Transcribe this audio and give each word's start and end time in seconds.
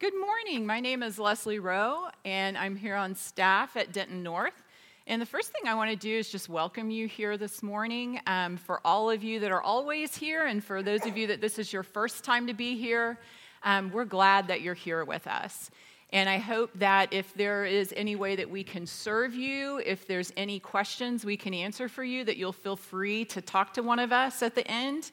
Good 0.00 0.18
morning. 0.18 0.64
My 0.64 0.80
name 0.80 1.02
is 1.02 1.18
Leslie 1.18 1.58
Rowe, 1.58 2.08
and 2.24 2.56
I'm 2.56 2.74
here 2.74 2.94
on 2.94 3.14
staff 3.14 3.76
at 3.76 3.92
Denton 3.92 4.22
North. 4.22 4.54
And 5.06 5.20
the 5.20 5.26
first 5.26 5.52
thing 5.52 5.68
I 5.68 5.74
want 5.74 5.90
to 5.90 5.96
do 5.96 6.16
is 6.16 6.30
just 6.30 6.48
welcome 6.48 6.90
you 6.90 7.06
here 7.06 7.36
this 7.36 7.62
morning. 7.62 8.18
Um, 8.26 8.56
for 8.56 8.80
all 8.82 9.10
of 9.10 9.22
you 9.22 9.40
that 9.40 9.52
are 9.52 9.60
always 9.60 10.16
here, 10.16 10.46
and 10.46 10.64
for 10.64 10.82
those 10.82 11.04
of 11.04 11.18
you 11.18 11.26
that 11.26 11.42
this 11.42 11.58
is 11.58 11.70
your 11.70 11.82
first 11.82 12.24
time 12.24 12.46
to 12.46 12.54
be 12.54 12.78
here, 12.78 13.18
um, 13.62 13.90
we're 13.90 14.06
glad 14.06 14.48
that 14.48 14.62
you're 14.62 14.72
here 14.72 15.04
with 15.04 15.26
us. 15.26 15.70
And 16.14 16.30
I 16.30 16.38
hope 16.38 16.70
that 16.78 17.12
if 17.12 17.34
there 17.34 17.66
is 17.66 17.92
any 17.94 18.16
way 18.16 18.36
that 18.36 18.48
we 18.48 18.64
can 18.64 18.86
serve 18.86 19.34
you, 19.34 19.82
if 19.84 20.06
there's 20.06 20.32
any 20.34 20.60
questions 20.60 21.26
we 21.26 21.36
can 21.36 21.52
answer 21.52 21.90
for 21.90 22.04
you, 22.04 22.24
that 22.24 22.38
you'll 22.38 22.54
feel 22.54 22.76
free 22.76 23.26
to 23.26 23.42
talk 23.42 23.74
to 23.74 23.82
one 23.82 23.98
of 23.98 24.12
us 24.12 24.42
at 24.42 24.54
the 24.54 24.66
end, 24.66 25.10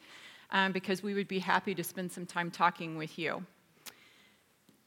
um, 0.51 0.71
because 0.71 1.03
we 1.03 1.13
would 1.13 1.27
be 1.27 1.39
happy 1.39 1.75
to 1.75 1.83
spend 1.83 2.09
some 2.09 2.25
time 2.25 2.49
talking 2.49 2.97
with 2.97 3.19
you. 3.19 3.43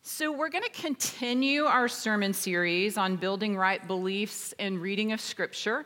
So, 0.02 0.32
we're 0.32 0.48
going 0.48 0.64
to 0.64 0.80
continue 0.80 1.64
our 1.64 1.86
sermon 1.86 2.32
series 2.32 2.96
on 2.96 3.16
building 3.16 3.54
right 3.54 3.86
beliefs 3.86 4.54
and 4.58 4.80
reading 4.80 5.12
of 5.12 5.20
Scripture. 5.20 5.84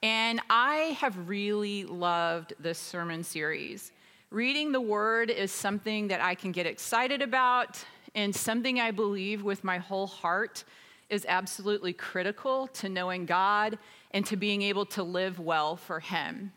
And 0.00 0.40
I 0.48 0.96
have 1.00 1.28
really 1.28 1.84
loved 1.86 2.54
this 2.60 2.78
sermon 2.78 3.24
series. 3.24 3.90
Reading 4.30 4.70
the 4.70 4.80
Word 4.80 5.28
is 5.28 5.50
something 5.50 6.06
that 6.06 6.20
I 6.20 6.36
can 6.36 6.52
get 6.52 6.66
excited 6.66 7.20
about, 7.20 7.84
and 8.14 8.32
something 8.34 8.78
I 8.78 8.92
believe 8.92 9.42
with 9.42 9.64
my 9.64 9.78
whole 9.78 10.06
heart 10.06 10.62
is 11.10 11.26
absolutely 11.28 11.94
critical 11.94 12.68
to 12.68 12.88
knowing 12.88 13.26
God 13.26 13.76
and 14.12 14.24
to 14.26 14.36
being 14.36 14.62
able 14.62 14.86
to 14.86 15.02
live 15.02 15.40
well 15.40 15.74
for 15.74 15.98
Him. 15.98 16.52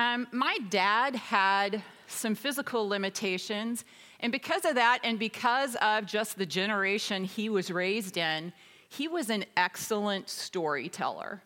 Um, 0.00 0.26
my 0.32 0.58
dad 0.70 1.14
had 1.14 1.84
some 2.08 2.34
physical 2.34 2.88
limitations 2.88 3.84
and 4.22 4.30
because 4.30 4.64
of 4.64 4.76
that, 4.76 5.00
and 5.02 5.18
because 5.18 5.76
of 5.82 6.06
just 6.06 6.38
the 6.38 6.46
generation 6.46 7.24
he 7.24 7.48
was 7.48 7.70
raised 7.70 8.16
in, 8.16 8.52
he 8.88 9.08
was 9.08 9.30
an 9.30 9.44
excellent 9.56 10.28
storyteller. 10.28 11.42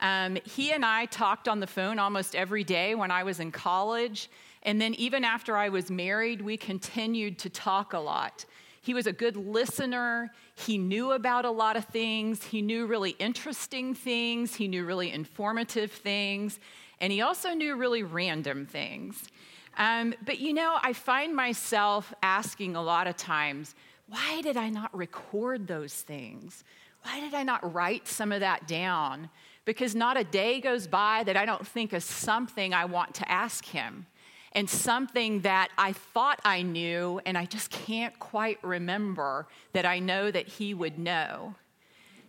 Um, 0.00 0.36
he 0.44 0.72
and 0.72 0.84
I 0.84 1.06
talked 1.06 1.48
on 1.48 1.60
the 1.60 1.66
phone 1.66 1.98
almost 1.98 2.34
every 2.34 2.64
day 2.64 2.94
when 2.94 3.10
I 3.10 3.22
was 3.22 3.40
in 3.40 3.52
college. 3.52 4.28
And 4.62 4.80
then, 4.80 4.94
even 4.94 5.24
after 5.24 5.56
I 5.56 5.68
was 5.68 5.90
married, 5.90 6.42
we 6.42 6.56
continued 6.56 7.38
to 7.38 7.48
talk 7.48 7.92
a 7.92 7.98
lot. 7.98 8.44
He 8.82 8.94
was 8.94 9.06
a 9.06 9.12
good 9.12 9.36
listener. 9.36 10.32
He 10.54 10.78
knew 10.78 11.12
about 11.12 11.44
a 11.44 11.50
lot 11.50 11.76
of 11.76 11.84
things. 11.86 12.42
He 12.42 12.62
knew 12.62 12.86
really 12.86 13.16
interesting 13.18 13.94
things. 13.94 14.54
He 14.54 14.68
knew 14.68 14.84
really 14.84 15.12
informative 15.12 15.92
things. 15.92 16.58
And 17.00 17.12
he 17.12 17.20
also 17.20 17.50
knew 17.50 17.76
really 17.76 18.02
random 18.02 18.66
things. 18.66 19.28
Um, 19.76 20.14
but 20.24 20.38
you 20.38 20.52
know, 20.52 20.78
I 20.82 20.92
find 20.92 21.34
myself 21.34 22.14
asking 22.22 22.76
a 22.76 22.82
lot 22.82 23.06
of 23.06 23.16
times, 23.16 23.74
why 24.08 24.40
did 24.42 24.56
I 24.56 24.70
not 24.70 24.96
record 24.96 25.66
those 25.66 25.94
things? 25.94 26.64
Why 27.02 27.20
did 27.20 27.34
I 27.34 27.42
not 27.42 27.72
write 27.74 28.08
some 28.08 28.32
of 28.32 28.40
that 28.40 28.66
down? 28.66 29.30
Because 29.64 29.94
not 29.94 30.16
a 30.16 30.24
day 30.24 30.60
goes 30.60 30.86
by 30.86 31.24
that 31.24 31.36
I 31.36 31.44
don't 31.44 31.66
think 31.66 31.92
of 31.92 32.02
something 32.02 32.72
I 32.72 32.84
want 32.84 33.14
to 33.16 33.30
ask 33.30 33.64
him 33.64 34.06
and 34.52 34.70
something 34.70 35.40
that 35.40 35.68
I 35.76 35.92
thought 35.92 36.40
I 36.44 36.62
knew 36.62 37.20
and 37.26 37.36
I 37.36 37.44
just 37.44 37.70
can't 37.70 38.18
quite 38.18 38.58
remember 38.64 39.46
that 39.72 39.84
I 39.84 39.98
know 39.98 40.30
that 40.30 40.48
he 40.48 40.72
would 40.72 40.98
know. 40.98 41.54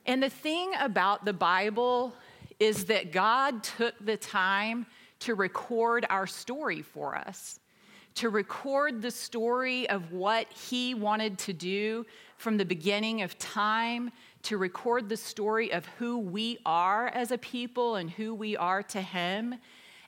And 0.05 0.21
the 0.21 0.29
thing 0.29 0.71
about 0.79 1.25
the 1.25 1.33
Bible 1.33 2.13
is 2.59 2.85
that 2.85 3.11
God 3.11 3.63
took 3.63 3.93
the 4.03 4.17
time 4.17 4.85
to 5.19 5.35
record 5.35 6.05
our 6.09 6.27
story 6.27 6.81
for 6.81 7.15
us, 7.15 7.59
to 8.15 8.29
record 8.29 9.01
the 9.01 9.11
story 9.11 9.89
of 9.89 10.11
what 10.11 10.51
He 10.51 10.93
wanted 10.93 11.37
to 11.39 11.53
do 11.53 12.05
from 12.37 12.57
the 12.57 12.65
beginning 12.65 13.21
of 13.21 13.37
time, 13.37 14.11
to 14.43 14.57
record 14.57 15.09
the 15.09 15.17
story 15.17 15.71
of 15.71 15.85
who 15.97 16.17
we 16.17 16.57
are 16.65 17.07
as 17.07 17.31
a 17.31 17.37
people 17.37 17.95
and 17.95 18.09
who 18.09 18.33
we 18.33 18.55
are 18.57 18.83
to 18.83 19.01
Him. 19.01 19.55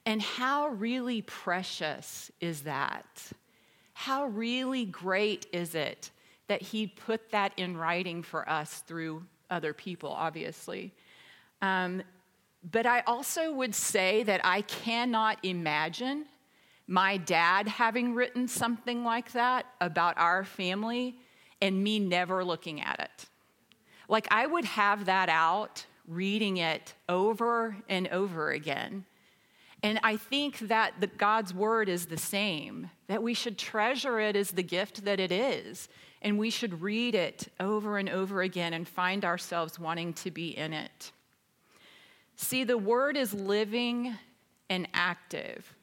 And 0.06 0.22
how 0.22 0.70
really 0.70 1.22
precious 1.24 2.32
is 2.40 2.62
that? 2.62 3.32
How 3.94 4.26
really 4.26 4.86
great 4.86 5.48
is 5.52 5.76
it 5.76 6.12
that 6.48 6.62
He 6.62 6.88
put 6.88 7.30
that 7.32 7.54
in 7.58 7.78
writing 7.78 8.24
for 8.24 8.48
us 8.50 8.84
through 8.88 9.24
other 9.50 9.74
people, 9.74 10.10
obviously? 10.12 10.94
Um, 11.62 12.02
but 12.64 12.86
I 12.86 13.02
also 13.02 13.54
would 13.54 13.74
say 13.74 14.24
that 14.24 14.42
I 14.44 14.62
cannot 14.62 15.44
imagine 15.44 16.26
my 16.88 17.18
dad 17.18 17.68
having 17.68 18.16
written 18.16 18.48
something 18.48 19.04
like 19.04 19.32
that 19.34 19.66
about 19.80 20.18
our 20.18 20.44
family 20.44 21.16
and 21.62 21.84
me 21.84 22.00
never 22.00 22.44
looking 22.44 22.82
at 22.82 23.00
it. 23.00 23.30
Like 24.08 24.28
I 24.32 24.46
would 24.48 24.66
have 24.66 25.06
that 25.06 25.30
out, 25.30 25.86
reading 26.08 26.58
it 26.58 26.96
over 27.08 27.78
and 27.88 28.08
over 28.08 28.50
again. 28.52 29.06
And 29.84 30.00
I 30.04 30.18
think 30.18 30.60
that 30.60 31.00
the, 31.00 31.08
God's 31.08 31.54
word 31.54 31.88
is 31.88 32.08
the 32.08 32.18
same, 32.18 32.90
that 33.08 33.24
we 33.24 33.34
should 33.34 33.58
treasure 33.58 34.20
it 34.20 34.36
as 34.36 34.52
the 34.52 34.64
gift 34.64 35.06
that 35.06 35.20
it 35.20 35.32
is. 35.32 35.88
And 36.22 36.38
we 36.38 36.50
should 36.50 36.82
read 36.82 37.16
it 37.16 37.48
over 37.60 37.98
and 37.98 38.10
over 38.10 38.42
again 38.42 38.74
and 38.74 38.86
find 38.86 39.24
ourselves 39.24 39.80
wanting 39.80 40.14
to 40.16 40.32
be 40.32 40.50
in 40.58 40.74
it. 40.74 41.12
See, 42.42 42.64
the 42.64 42.78
word 42.78 43.18
is 43.18 43.34
living 43.34 44.16
and 44.70 44.88
active, 44.94 45.76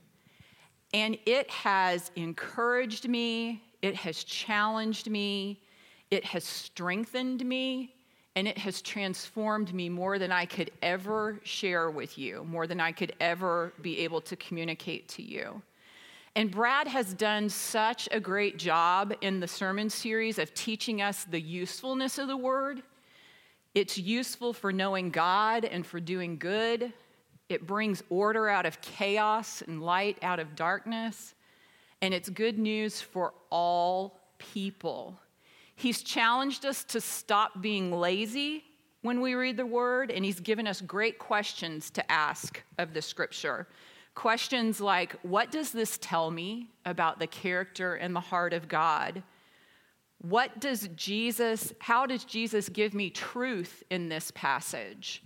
and 0.94 1.18
it 1.26 1.50
has 1.50 2.10
encouraged 2.16 3.06
me, 3.06 3.62
it 3.82 3.94
has 3.94 4.24
challenged 4.24 5.10
me, 5.10 5.60
it 6.10 6.24
has 6.24 6.44
strengthened 6.44 7.44
me, 7.44 7.94
and 8.36 8.48
it 8.48 8.56
has 8.56 8.80
transformed 8.80 9.74
me 9.74 9.90
more 9.90 10.18
than 10.18 10.32
I 10.32 10.46
could 10.46 10.70
ever 10.80 11.38
share 11.44 11.90
with 11.90 12.16
you, 12.16 12.42
more 12.44 12.66
than 12.66 12.80
I 12.80 12.90
could 12.90 13.12
ever 13.20 13.74
be 13.82 13.98
able 13.98 14.22
to 14.22 14.34
communicate 14.36 15.10
to 15.10 15.22
you. 15.22 15.60
And 16.36 16.50
Brad 16.50 16.88
has 16.88 17.12
done 17.12 17.50
such 17.50 18.08
a 18.10 18.18
great 18.18 18.56
job 18.56 19.12
in 19.20 19.40
the 19.40 19.48
sermon 19.48 19.90
series 19.90 20.38
of 20.38 20.54
teaching 20.54 21.02
us 21.02 21.24
the 21.24 21.40
usefulness 21.40 22.16
of 22.16 22.28
the 22.28 22.36
word 22.36 22.82
it's 23.76 23.98
useful 23.98 24.54
for 24.54 24.72
knowing 24.72 25.10
God 25.10 25.66
and 25.66 25.86
for 25.86 26.00
doing 26.00 26.38
good. 26.38 26.94
It 27.50 27.66
brings 27.66 28.02
order 28.08 28.48
out 28.48 28.64
of 28.64 28.80
chaos 28.80 29.60
and 29.60 29.82
light 29.82 30.16
out 30.22 30.40
of 30.40 30.56
darkness. 30.56 31.34
And 32.00 32.14
it's 32.14 32.30
good 32.30 32.58
news 32.58 33.02
for 33.02 33.34
all 33.50 34.18
people. 34.38 35.20
He's 35.74 36.02
challenged 36.02 36.64
us 36.64 36.84
to 36.84 37.02
stop 37.02 37.60
being 37.60 37.92
lazy 37.92 38.64
when 39.02 39.20
we 39.20 39.34
read 39.34 39.58
the 39.58 39.66
word, 39.66 40.10
and 40.10 40.24
he's 40.24 40.40
given 40.40 40.66
us 40.66 40.80
great 40.80 41.18
questions 41.18 41.90
to 41.90 42.10
ask 42.10 42.62
of 42.78 42.94
the 42.94 43.02
scripture. 43.02 43.68
Questions 44.14 44.80
like, 44.80 45.16
What 45.20 45.50
does 45.50 45.70
this 45.70 45.98
tell 46.00 46.30
me 46.30 46.70
about 46.86 47.18
the 47.18 47.26
character 47.26 47.96
and 47.96 48.16
the 48.16 48.20
heart 48.20 48.54
of 48.54 48.68
God? 48.68 49.22
What 50.28 50.58
does 50.58 50.88
Jesus, 50.96 51.72
how 51.78 52.04
does 52.04 52.24
Jesus 52.24 52.68
give 52.68 52.94
me 52.94 53.10
truth 53.10 53.84
in 53.90 54.08
this 54.08 54.32
passage? 54.32 55.22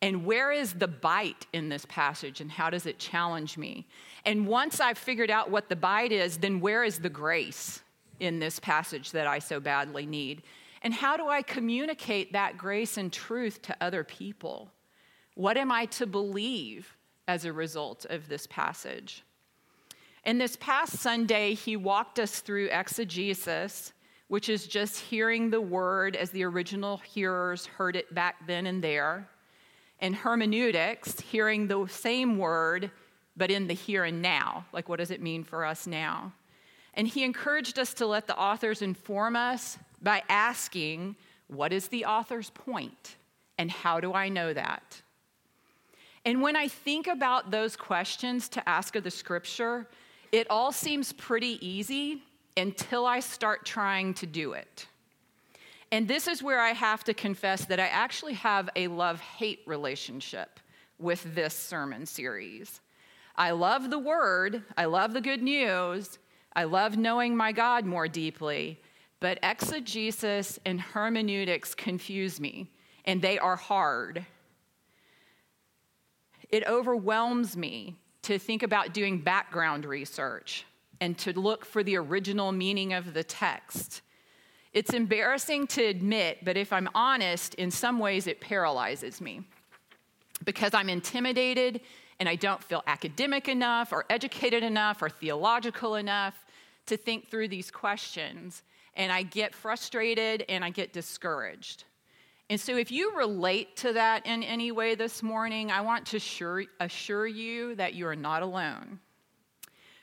And 0.00 0.24
where 0.24 0.50
is 0.50 0.72
the 0.72 0.88
bite 0.88 1.46
in 1.52 1.68
this 1.68 1.86
passage 1.88 2.40
and 2.40 2.50
how 2.50 2.68
does 2.68 2.86
it 2.86 2.98
challenge 2.98 3.56
me? 3.56 3.86
And 4.24 4.48
once 4.48 4.80
I've 4.80 4.98
figured 4.98 5.30
out 5.30 5.52
what 5.52 5.68
the 5.68 5.76
bite 5.76 6.10
is, 6.10 6.38
then 6.38 6.58
where 6.58 6.82
is 6.82 6.98
the 6.98 7.08
grace 7.08 7.82
in 8.18 8.40
this 8.40 8.58
passage 8.58 9.12
that 9.12 9.28
I 9.28 9.38
so 9.38 9.60
badly 9.60 10.06
need? 10.06 10.42
And 10.82 10.92
how 10.92 11.16
do 11.16 11.28
I 11.28 11.42
communicate 11.42 12.32
that 12.32 12.58
grace 12.58 12.96
and 12.96 13.12
truth 13.12 13.62
to 13.62 13.76
other 13.80 14.02
people? 14.02 14.72
What 15.36 15.56
am 15.56 15.70
I 15.70 15.84
to 15.86 16.06
believe 16.06 16.96
as 17.28 17.44
a 17.44 17.52
result 17.52 18.06
of 18.10 18.28
this 18.28 18.48
passage? 18.48 19.22
And 20.24 20.40
this 20.40 20.56
past 20.56 20.98
Sunday, 20.98 21.54
he 21.54 21.76
walked 21.76 22.18
us 22.18 22.40
through 22.40 22.70
exegesis 22.72 23.92
which 24.32 24.48
is 24.48 24.66
just 24.66 24.98
hearing 24.98 25.50
the 25.50 25.60
word 25.60 26.16
as 26.16 26.30
the 26.30 26.42
original 26.42 26.96
hearers 26.96 27.66
heard 27.66 27.94
it 27.94 28.14
back 28.14 28.46
then 28.46 28.64
and 28.64 28.82
there, 28.82 29.28
and 30.00 30.14
hermeneutics, 30.14 31.20
hearing 31.20 31.68
the 31.68 31.86
same 31.86 32.38
word 32.38 32.90
but 33.36 33.50
in 33.50 33.66
the 33.66 33.74
here 33.74 34.04
and 34.04 34.22
now. 34.22 34.64
Like, 34.72 34.88
what 34.88 35.00
does 35.00 35.10
it 35.10 35.20
mean 35.20 35.44
for 35.44 35.66
us 35.66 35.86
now? 35.86 36.32
And 36.94 37.06
he 37.06 37.24
encouraged 37.24 37.78
us 37.78 37.92
to 37.92 38.06
let 38.06 38.26
the 38.26 38.34
authors 38.38 38.80
inform 38.80 39.36
us 39.36 39.76
by 40.00 40.22
asking, 40.30 41.14
What 41.48 41.74
is 41.74 41.88
the 41.88 42.06
author's 42.06 42.48
point? 42.48 43.16
And 43.58 43.70
how 43.70 44.00
do 44.00 44.14
I 44.14 44.30
know 44.30 44.54
that? 44.54 45.02
And 46.24 46.40
when 46.40 46.56
I 46.56 46.68
think 46.68 47.06
about 47.06 47.50
those 47.50 47.76
questions 47.76 48.48
to 48.48 48.66
ask 48.66 48.96
of 48.96 49.04
the 49.04 49.10
scripture, 49.10 49.88
it 50.32 50.46
all 50.48 50.72
seems 50.72 51.12
pretty 51.12 51.58
easy 51.60 52.22
until 52.56 53.06
I 53.06 53.20
start 53.20 53.64
trying 53.64 54.14
to 54.14 54.26
do 54.26 54.52
it. 54.52 54.86
And 55.90 56.08
this 56.08 56.26
is 56.26 56.42
where 56.42 56.60
I 56.60 56.70
have 56.70 57.04
to 57.04 57.14
confess 57.14 57.64
that 57.66 57.78
I 57.78 57.86
actually 57.86 58.34
have 58.34 58.70
a 58.76 58.88
love 58.88 59.20
hate 59.20 59.60
relationship 59.66 60.58
with 60.98 61.34
this 61.34 61.54
sermon 61.54 62.06
series. 62.06 62.80
I 63.36 63.50
love 63.50 63.90
the 63.90 63.98
word, 63.98 64.62
I 64.76 64.86
love 64.86 65.12
the 65.12 65.20
good 65.20 65.42
news, 65.42 66.18
I 66.54 66.64
love 66.64 66.96
knowing 66.96 67.36
my 67.36 67.52
God 67.52 67.84
more 67.84 68.08
deeply, 68.08 68.80
but 69.20 69.38
exegesis 69.42 70.58
and 70.64 70.80
hermeneutics 70.80 71.74
confuse 71.74 72.40
me, 72.40 72.70
and 73.04 73.20
they 73.20 73.38
are 73.38 73.56
hard. 73.56 74.26
It 76.50 76.66
overwhelms 76.66 77.56
me 77.56 77.96
to 78.22 78.38
think 78.38 78.62
about 78.62 78.92
doing 78.92 79.20
background 79.20 79.84
research 79.84 80.64
and 81.02 81.18
to 81.18 81.36
look 81.36 81.64
for 81.64 81.82
the 81.82 81.96
original 81.96 82.52
meaning 82.52 82.92
of 82.92 83.12
the 83.12 83.24
text. 83.24 84.02
It's 84.72 84.94
embarrassing 84.94 85.66
to 85.68 85.84
admit, 85.84 86.44
but 86.44 86.56
if 86.56 86.72
I'm 86.72 86.88
honest, 86.94 87.54
in 87.54 87.72
some 87.72 87.98
ways 87.98 88.28
it 88.28 88.40
paralyzes 88.40 89.20
me 89.20 89.42
because 90.44 90.72
I'm 90.74 90.88
intimidated 90.88 91.80
and 92.20 92.28
I 92.28 92.36
don't 92.36 92.62
feel 92.62 92.84
academic 92.86 93.48
enough 93.48 93.92
or 93.92 94.04
educated 94.10 94.62
enough 94.62 95.02
or 95.02 95.10
theological 95.10 95.96
enough 95.96 96.46
to 96.86 96.96
think 96.96 97.28
through 97.28 97.48
these 97.48 97.68
questions. 97.68 98.62
And 98.94 99.10
I 99.10 99.24
get 99.24 99.56
frustrated 99.56 100.44
and 100.48 100.64
I 100.64 100.70
get 100.70 100.92
discouraged. 100.92 101.82
And 102.48 102.60
so, 102.60 102.76
if 102.76 102.92
you 102.92 103.16
relate 103.16 103.76
to 103.78 103.94
that 103.94 104.24
in 104.26 104.44
any 104.44 104.70
way 104.70 104.94
this 104.94 105.20
morning, 105.20 105.72
I 105.72 105.80
want 105.80 106.06
to 106.08 106.18
assure, 106.78 107.26
you 107.26 107.74
that 107.74 107.94
you 107.94 108.06
are 108.06 108.16
not 108.16 108.42
alone. 108.42 109.00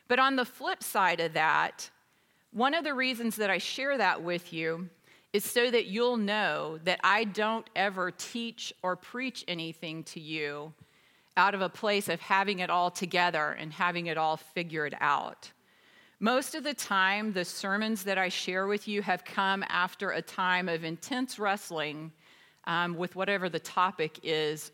But 0.09 0.19
on 0.19 0.35
the 0.35 0.43
flip 0.43 0.83
side 0.83 1.21
of 1.21 1.33
that, 1.33 1.89
one 2.51 2.73
of 2.73 2.83
the 2.83 2.95
reasons 2.95 3.37
that 3.37 3.51
I 3.51 3.59
share 3.59 3.97
that 3.97 4.21
with 4.21 4.51
you 4.51 4.89
is 5.31 5.45
so 5.45 5.69
that 5.69 5.85
you'll 5.85 6.17
know 6.17 6.79
that 6.83 6.99
I 7.03 7.23
don't 7.23 7.69
ever 7.75 8.09
teach 8.09 8.73
or 8.81 8.95
preach 8.95 9.45
anything 9.47 10.03
to 10.05 10.19
you 10.19 10.73
out 11.37 11.53
of 11.53 11.61
a 11.61 11.69
place 11.69 12.09
of 12.09 12.19
having 12.19 12.59
it 12.59 12.71
all 12.71 12.89
together 12.89 13.51
and 13.51 13.71
having 13.71 14.07
it 14.07 14.17
all 14.17 14.35
figured 14.35 14.97
out. 14.99 15.51
Most 16.19 16.55
of 16.55 16.63
the 16.63 16.73
time, 16.73 17.31
the 17.31 17.45
sermons 17.45 18.03
that 18.03 18.17
I 18.17 18.29
share 18.29 18.65
with 18.65 18.87
you 18.87 19.03
have 19.03 19.23
come 19.23 19.63
after 19.69 20.09
a 20.09 20.21
time 20.23 20.67
of 20.67 20.83
intense 20.83 21.37
wrestling 21.37 22.11
um, 22.65 22.95
with 22.97 23.15
whatever 23.15 23.47
the 23.47 23.59
topic 23.59 24.19
is, 24.23 24.71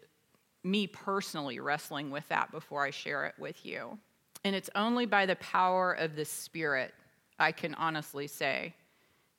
me 0.64 0.88
personally 0.88 1.60
wrestling 1.60 2.10
with 2.10 2.28
that 2.30 2.52
before 2.52 2.86
I 2.86 2.90
share 2.90 3.26
it 3.26 3.36
with 3.38 3.66
you. 3.66 4.00
And 4.46 4.56
it's 4.56 4.70
only 4.76 5.08
by 5.08 5.26
the 5.26 5.36
power 5.38 5.94
of 5.94 6.16
the 6.16 6.24
Spirit, 6.24 6.94
I 7.40 7.52
can 7.52 7.74
honestly 7.74 8.28
say, 8.28 8.76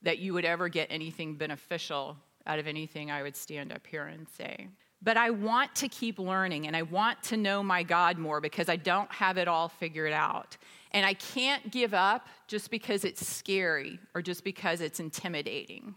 that 0.03 0.19
you 0.19 0.35
would 0.35 0.45
ever 0.45 0.69
get 0.69 0.89
anything 0.91 1.37
beneficial 1.37 2.17
out 2.45 2.59
of 2.59 2.67
anything 2.67 3.13
I 3.13 3.23
would 3.23 3.37
stand 3.37 3.73
up 3.73 3.87
here 3.87 4.07
and 4.07 4.29
say. 4.29 4.67
But 5.01 5.17
I 5.17 5.31
want 5.31 5.73
to 5.77 5.89
keep 5.89 6.19
learning 6.19 6.67
and 6.67 6.77
I 6.77 6.83
want 6.83 7.23
to 7.25 7.37
know 7.37 7.63
my 7.63 7.85
God 7.85 8.19
more 8.19 8.41
because 8.41 8.69
I 8.69 8.75
don't 8.75 9.11
have 9.13 9.39
it 9.39 9.47
all 9.47 9.69
figured 9.69 10.13
out. 10.13 10.57
And 10.91 11.07
I 11.07 11.15
can't 11.15 11.71
give 11.71 11.95
up 11.95 12.27
just 12.49 12.69
because 12.69 13.05
it's 13.05 13.25
scary 13.25 14.01
or 14.13 14.23
just 14.23 14.43
because 14.43 14.81
it's 14.81 14.99
intimidating. 14.99 15.95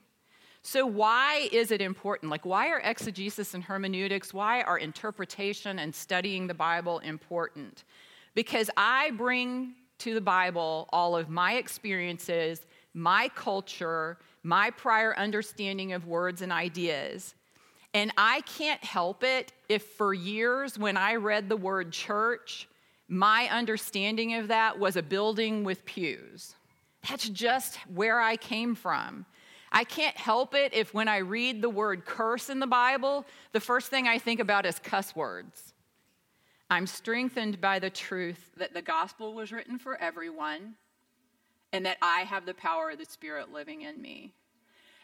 So, 0.61 0.85
why 0.85 1.49
is 1.51 1.71
it 1.71 1.81
important? 1.81 2.29
Like, 2.29 2.45
why 2.45 2.67
are 2.67 2.79
exegesis 2.81 3.55
and 3.55 3.63
hermeneutics, 3.63 4.35
why 4.35 4.61
are 4.61 4.77
interpretation 4.77 5.79
and 5.79 5.95
studying 5.95 6.45
the 6.45 6.53
Bible 6.53 6.99
important? 6.99 7.85
Because 8.35 8.69
I 8.77 9.11
bring 9.11 9.73
to 9.99 10.13
the 10.13 10.21
Bible 10.21 10.87
all 10.91 11.15
of 11.15 11.29
my 11.29 11.55
experiences, 11.55 12.65
my 12.93 13.29
culture, 13.35 14.17
my 14.43 14.71
prior 14.71 15.15
understanding 15.17 15.93
of 15.93 16.07
words 16.07 16.41
and 16.41 16.51
ideas. 16.51 17.35
And 17.93 18.11
I 18.17 18.41
can't 18.41 18.83
help 18.83 19.23
it 19.23 19.51
if 19.67 19.83
for 19.83 20.13
years, 20.13 20.77
when 20.77 20.95
I 20.95 21.15
read 21.15 21.49
the 21.49 21.57
word 21.57 21.91
church, 21.91 22.67
my 23.07 23.49
understanding 23.49 24.35
of 24.35 24.49
that 24.49 24.77
was 24.77 24.95
a 24.95 25.03
building 25.03 25.63
with 25.63 25.85
pews. 25.85 26.55
That's 27.07 27.27
just 27.29 27.77
where 27.93 28.19
I 28.19 28.37
came 28.37 28.75
from. 28.75 29.25
I 29.71 29.83
can't 29.83 30.17
help 30.17 30.53
it 30.53 30.73
if 30.73 30.93
when 30.93 31.07
I 31.07 31.17
read 31.17 31.61
the 31.61 31.69
word 31.69 32.05
curse 32.05 32.49
in 32.49 32.59
the 32.59 32.67
Bible, 32.67 33.25
the 33.51 33.59
first 33.59 33.87
thing 33.89 34.07
I 34.07 34.17
think 34.17 34.39
about 34.39 34.65
is 34.65 34.79
cuss 34.79 35.15
words. 35.15 35.73
I'm 36.71 36.85
strengthened 36.85 37.59
by 37.59 37.79
the 37.79 37.89
truth 37.89 38.51
that 38.57 38.75
the 38.75 38.81
gospel 38.83 39.33
was 39.33 39.51
written 39.51 39.79
for 39.79 39.99
everyone 39.99 40.75
and 41.73 41.83
that 41.87 41.97
I 41.99 42.21
have 42.21 42.45
the 42.45 42.53
power 42.53 42.91
of 42.91 42.99
the 42.99 43.05
Spirit 43.05 43.51
living 43.51 43.81
in 43.81 43.99
me. 43.99 44.33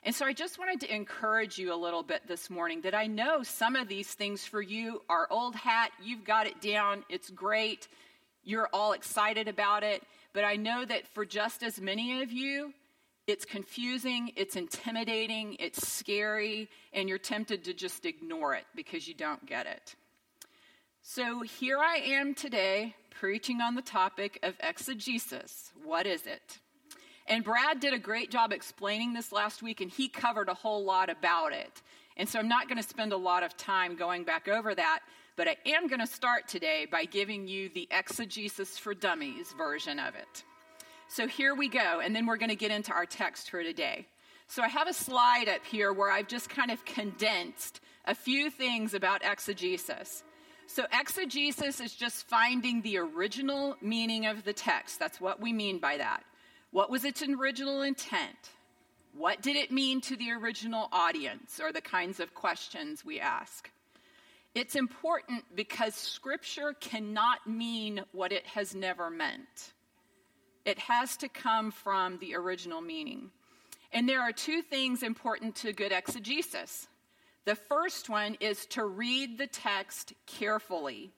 And 0.04 0.14
so 0.14 0.28
I 0.28 0.34
just 0.34 0.60
wanted 0.60 0.82
to 0.82 0.94
encourage 0.94 1.58
you 1.58 1.74
a 1.74 1.76
little 1.76 2.04
bit 2.04 2.28
this 2.28 2.52
morning 2.52 2.82
that 2.82 2.94
I 2.94 3.08
know 3.08 3.42
some 3.42 3.76
of 3.76 3.88
these 3.88 4.14
things 4.14 4.46
for 4.46 4.62
you 4.62 5.02
are 5.10 5.28
old 5.32 5.56
hat, 5.56 5.90
you've 6.04 6.24
got 6.24 6.46
it 6.46 6.62
down, 6.62 7.04
it's 7.10 7.32
great, 7.32 7.88
you're 8.44 8.70
all 8.72 8.92
excited 8.92 9.48
about 9.48 9.82
it. 9.82 10.04
But 10.34 10.44
I 10.44 10.58
know 10.58 10.86
that 10.86 11.08
for 11.08 11.26
just 11.26 11.64
as 11.64 11.82
many 11.82 12.22
of 12.22 12.32
you, 12.32 12.74
it's 13.26 13.44
confusing, 13.44 14.32
it's 14.36 14.56
intimidating, 14.56 15.56
it's 15.60 15.88
scary, 15.88 16.70
and 16.94 17.10
you're 17.10 17.18
tempted 17.18 17.64
to 17.64 17.74
just 17.74 18.06
ignore 18.06 18.54
it 18.54 18.66
because 18.76 19.08
you 19.08 19.16
don't 19.16 19.44
get 19.48 19.66
it. 19.66 19.96
So 21.08 21.42
here 21.42 21.78
I 21.78 21.98
am 21.98 22.34
today 22.34 22.96
preaching 23.12 23.62
on 23.62 23.76
the 23.76 23.84
topic 23.84 24.40
of 24.42 24.56
exegesis. 24.60 25.72
What 25.84 26.08
is 26.08 26.26
it? 26.26 26.58
And 27.28 27.44
Brad 27.44 27.80
did 27.80 27.94
a 27.94 28.00
great 28.00 28.32
job 28.32 28.52
explaining 28.52 29.14
this 29.14 29.32
last 29.32 29.62
week, 29.62 29.82
and 29.82 29.92
he 29.92 30.08
covered 30.08 30.50
a 30.50 30.56
whole 30.56 30.84
lot 30.84 31.12
about 31.12 31.54
it. 31.54 31.84
And 32.18 32.28
so 32.28 32.40
I'm 32.40 32.48
not 32.48 32.68
going 32.68 32.82
to 32.82 32.90
spend 32.90 33.14
a 33.14 33.18
lot 33.18 33.44
of 33.44 33.56
time 33.56 33.96
going 33.96 34.24
back 34.24 34.48
over 34.48 34.74
that, 34.74 35.02
but 35.36 35.48
I 35.48 35.58
am 35.68 35.88
going 35.88 36.00
to 36.00 36.08
start 36.08 36.48
today 36.48 36.88
by 36.92 37.06
giving 37.06 37.48
you 37.48 37.70
the 37.70 37.88
exegesis 37.92 38.80
for 38.80 38.96
dummies 38.96 39.54
version 39.56 40.00
of 40.00 40.16
it. 40.16 40.44
So 41.08 41.28
here 41.28 41.54
we 41.54 41.70
go, 41.70 42.00
and 42.04 42.16
then 42.16 42.26
we're 42.26 42.38
going 42.38 42.50
to 42.50 42.56
get 42.56 42.72
into 42.72 42.92
our 42.94 43.06
text 43.06 43.52
for 43.52 43.62
today. 43.62 44.08
So 44.48 44.64
I 44.64 44.70
have 44.70 44.88
a 44.88 44.94
slide 44.94 45.50
up 45.50 45.64
here 45.66 45.94
where 45.94 46.10
I've 46.10 46.28
just 46.28 46.50
kind 46.50 46.72
of 46.72 46.84
condensed 46.84 47.80
a 48.06 48.16
few 48.16 48.50
things 48.50 48.96
about 48.96 49.24
exegesis. 49.24 50.24
So, 50.68 50.86
exegesis 50.92 51.80
is 51.80 51.96
just 51.96 52.28
finding 52.28 52.82
the 52.82 52.98
original 52.98 53.78
meaning 53.82 54.26
of 54.26 54.44
the 54.44 54.54
text. 54.54 55.00
That's 55.00 55.22
what 55.22 55.40
we 55.40 55.54
mean 55.54 55.80
by 55.80 55.98
that. 55.98 56.24
What 56.72 56.90
was 56.90 57.06
its 57.06 57.22
original 57.22 57.84
intent? 57.84 58.52
What 59.14 59.42
did 59.42 59.56
it 59.56 59.72
mean 59.72 60.02
to 60.02 60.18
the 60.18 60.32
original 60.32 60.90
audience, 60.92 61.60
or 61.62 61.72
the 61.72 61.82
kinds 61.82 62.20
of 62.20 62.34
questions 62.34 63.06
we 63.06 63.20
ask? 63.20 63.70
It's 64.56 64.76
important 64.76 65.44
because 65.56 65.94
Scripture 65.94 66.74
cannot 66.80 67.46
mean 67.46 68.02
what 68.12 68.32
it 68.32 68.46
has 68.48 68.74
never 68.74 69.10
meant. 69.10 69.74
It 70.66 70.80
has 70.80 71.16
to 71.18 71.30
come 71.30 71.72
from 71.72 72.18
the 72.18 72.36
original 72.36 72.82
meaning. 72.82 73.30
And 73.92 74.10
there 74.10 74.22
are 74.22 74.32
two 74.32 74.62
things 74.62 75.04
important 75.04 75.56
to 75.58 75.74
good 75.74 75.92
exegesis. 75.92 76.88
The 77.46 77.56
first 77.56 78.10
one 78.10 78.38
is 78.40 78.66
to 78.68 78.86
read 78.86 79.38
the 79.38 79.48
text 79.48 80.14
carefully, 80.26 81.12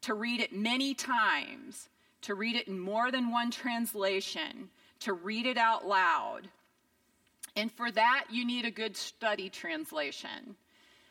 to 0.00 0.14
read 0.14 0.40
it 0.40 0.52
many 0.52 0.94
times, 0.94 1.88
to 2.22 2.34
read 2.34 2.56
it 2.56 2.68
in 2.68 2.78
more 2.78 3.10
than 3.10 3.30
one 3.30 3.50
translation, 3.50 4.70
to 5.00 5.12
read 5.12 5.44
it 5.44 5.58
out 5.58 5.86
loud. 5.86 6.48
And 7.54 7.70
for 7.70 7.90
that, 7.90 8.24
you 8.30 8.46
need 8.46 8.64
a 8.64 8.70
good 8.70 8.96
study 8.96 9.50
translation. 9.50 10.56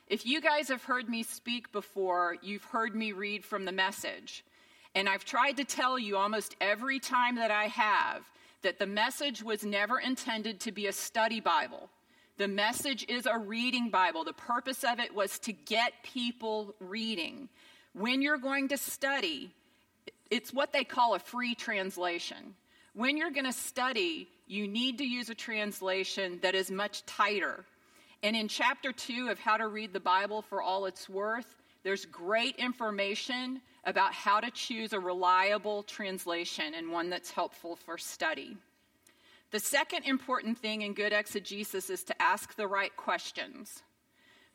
If 0.08 0.25
you 0.25 0.42
guys 0.42 0.68
have 0.70 0.84
heard 0.84 1.08
me 1.08 1.22
speak 1.22 1.72
before, 1.72 2.36
you've 2.42 2.65
heard 2.65 2.96
me 2.96 3.12
read 3.12 3.46
from 3.46 3.65
the 3.65 3.72
message. 3.72 4.44
And 4.96 5.08
I've 5.08 5.24
tried 5.24 5.58
to 5.58 5.63
tell 5.63 5.98
you 5.98 6.18
almost 6.18 6.56
every 6.60 7.00
time 7.00 7.36
that 7.36 7.51
I 7.51 7.65
have 7.65 8.24
that 8.63 8.80
the 8.80 8.88
message 8.88 9.44
was 9.44 9.63
never 9.63 10.00
intended 10.00 10.60
to 10.62 10.72
be 10.72 10.88
a 10.88 10.94
study 10.94 11.39
Bible. 11.39 11.89
The 12.38 12.48
message 12.48 13.06
is 13.08 13.28
a 13.28 13.38
reading 13.38 13.90
Bible. 13.90 14.24
The 14.24 14.34
purpose 14.34 14.84
of 14.84 15.00
it 15.00 15.13
was 15.13 15.38
to 15.40 15.54
get 15.54 15.94
people 16.04 16.74
reading. 16.80 17.48
When 17.94 18.24
you're 18.24 18.40
going 18.40 18.70
to 18.70 18.78
study, 18.78 19.52
it's 20.32 20.52
what 20.52 20.74
they 20.74 20.84
call 20.84 21.13
a 21.13 21.20
free 21.20 21.54
translation. 21.54 22.56
When 22.96 23.18
you're 23.18 23.32
going 23.32 23.46
to 23.46 23.54
study, 23.54 24.28
you 24.48 24.68
need 24.68 24.98
to 24.98 25.06
use 25.06 25.30
a 25.30 25.36
translation 25.36 26.40
that 26.42 26.56
is 26.56 26.72
much 26.72 27.06
tighter. 27.06 27.66
And 28.24 28.36
in 28.36 28.48
chapter 28.48 28.92
two 28.92 29.30
of 29.30 29.38
How 29.38 29.58
to 29.58 29.68
Read 29.68 29.94
the 29.94 30.00
Bible 30.00 30.42
for 30.42 30.62
All 30.62 30.86
It's 30.86 31.08
Worth, 31.08 31.56
there's 31.84 32.06
great 32.06 32.56
information 32.56 33.62
about 33.86 34.13
how 34.13 34.40
to 34.40 34.50
choose 34.50 34.94
a 34.94 35.00
reliable 35.00 35.84
translation 35.84 36.74
and 36.74 36.92
one 36.92 37.10
that's 37.10 37.30
helpful 37.30 37.75
for 37.75 37.98
study. 37.98 38.58
The 39.54 39.60
second 39.60 40.06
important 40.06 40.58
thing 40.58 40.82
in 40.82 40.96
good 40.96 41.14
exegesis 41.14 41.92
is 41.92 42.04
to 42.06 42.20
ask 42.20 42.56
the 42.56 42.66
right 42.66 42.94
questions. 42.98 43.84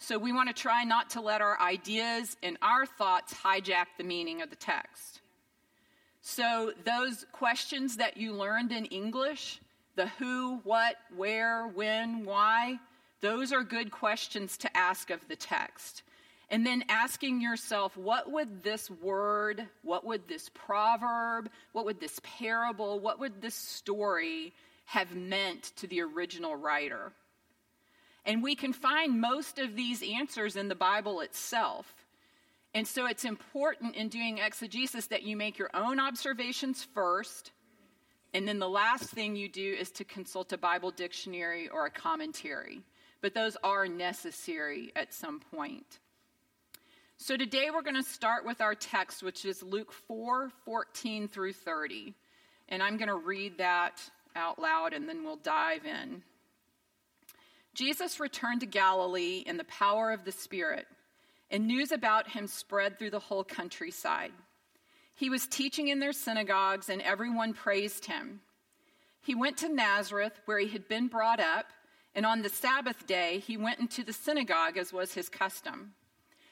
So 0.01 0.19
we 0.19 0.33
want 0.33 0.49
to 0.49 0.61
try 0.61 0.83
not 0.83 1.11
to 1.11 1.21
let 1.21 1.41
our 1.41 1.57
ideas 1.61 2.37
and 2.43 2.59
our 2.63 2.85
thoughts 2.85 3.33
hijack 3.33 3.87
the 3.97 4.03
meaning 4.03 4.43
of 4.43 4.51
the 4.51 4.57
text. 4.57 5.21
So, 6.21 6.73
those 6.85 7.25
questions 7.31 7.99
that 7.99 8.17
you 8.17 8.33
learned 8.33 8.73
in 8.73 8.87
English 8.87 9.61
the 9.95 10.09
who, 10.19 10.57
what, 10.65 10.97
where, 11.17 11.69
when, 11.69 12.25
why 12.25 12.81
those 13.21 13.53
are 13.53 13.63
good 13.63 13.93
questions 13.93 14.57
to 14.59 14.77
ask 14.77 15.11
of 15.11 15.27
the 15.29 15.37
text. 15.37 16.03
And 16.51 16.67
then 16.67 16.85
asking 16.89 17.41
yourself, 17.41 17.97
what 17.97 18.33
would 18.33 18.65
this 18.65 18.91
word, 18.91 19.65
what 19.83 20.05
would 20.05 20.27
this 20.27 20.51
proverb, 20.55 21.51
what 21.71 21.85
would 21.85 22.01
this 22.01 22.21
parable, 22.23 22.99
what 22.99 23.21
would 23.21 23.41
this 23.41 23.55
story 23.55 24.53
have 24.89 25.15
meant 25.15 25.65
to 25.77 25.87
the 25.87 26.01
original 26.01 26.57
writer. 26.57 27.13
And 28.25 28.43
we 28.43 28.55
can 28.55 28.73
find 28.73 29.21
most 29.21 29.59
of 29.59 29.77
these 29.77 30.03
answers 30.03 30.57
in 30.57 30.69
the 30.69 30.75
Bible 30.75 31.21
itself. 31.21 32.07
And 32.73 32.89
so 32.89 33.05
it's 33.07 33.27
important 33.27 33.97
in 33.97 34.09
doing 34.09 34.39
exegesis 34.39 35.07
that 35.09 35.25
you 35.25 35.37
make 35.37 35.59
your 35.59 35.69
own 35.75 36.01
observations 36.01 36.87
first. 36.95 37.53
And 38.33 38.49
then 38.49 38.59
the 38.59 38.69
last 38.69 39.11
thing 39.11 39.37
you 39.37 39.51
do 39.51 39.77
is 39.79 39.91
to 39.93 40.05
consult 40.05 40.55
a 40.55 40.59
Bible 40.59 40.91
dictionary 40.91 41.69
or 41.69 41.85
a 41.85 41.91
commentary. 41.91 42.81
But 43.21 43.35
those 43.35 43.59
are 43.63 43.87
necessary 43.87 44.91
at 44.97 45.13
some 45.13 45.41
point. 45.41 45.99
So 47.19 47.37
today 47.37 47.69
we're 47.71 47.83
going 47.83 48.03
to 48.03 48.03
start 48.03 48.47
with 48.47 48.63
our 48.63 48.75
text, 48.75 49.23
which 49.23 49.45
is 49.45 49.63
Luke 49.63 49.93
4 49.93 50.51
14 50.65 51.29
through 51.29 51.53
30. 51.53 52.15
And 52.71 52.83
I'm 52.83 52.97
going 52.97 53.09
to 53.09 53.17
read 53.17 53.59
that 53.59 54.01
out 54.39 54.59
loud 54.59 54.95
and 54.95 55.07
then 55.09 55.25
we'll 55.25 55.37
dive 55.37 55.85
in. 55.85 56.23
Jesus 57.75 58.19
returned 58.19 58.61
to 58.61 58.67
Galilee 58.67 59.45
in 59.47 59.57
the 59.57 59.65
power 59.65 60.11
of 60.11 60.25
the 60.25 60.33
Spirit, 60.33 60.87
and 61.51 61.67
news 61.67 61.93
about 61.93 62.31
him 62.31 62.47
spread 62.47 62.99
through 62.99 63.11
the 63.11 63.19
whole 63.19 63.45
countryside. 63.45 64.33
He 65.15 65.31
was 65.31 65.47
teaching 65.47 65.89
in 65.89 66.01
their 66.01 66.13
synagogues, 66.13 66.89
and 66.89 67.03
everyone 67.03 67.53
praised 67.53 68.07
him. 68.07 68.41
He 69.21 69.35
went 69.35 69.59
to 69.59 69.69
Nazareth, 69.69 70.41
where 70.47 70.59
he 70.59 70.69
had 70.69 70.89
been 70.89 71.09
brought 71.09 71.41
up, 71.41 71.67
and 72.15 72.25
on 72.25 72.43
the 72.43 72.49
Sabbath 72.49 73.07
day 73.07 73.39
he 73.39 73.57
went 73.57 73.81
into 73.81 74.03
the 74.03 74.13
synagogue, 74.13 74.77
as 74.77 74.93
was 74.93 75.15
his 75.15 75.29
custom. 75.29 75.93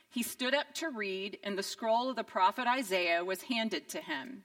He 0.08 0.22
stood 0.22 0.54
up 0.54 0.74
to 0.74 0.90
read, 0.90 1.38
and 1.42 1.58
the 1.58 1.62
scroll 1.62 2.08
of 2.08 2.16
the 2.16 2.24
prophet 2.24 2.66
Isaiah 2.66 3.24
was 3.24 3.42
handed 3.42 3.88
to 3.90 4.00
him. 4.00 4.44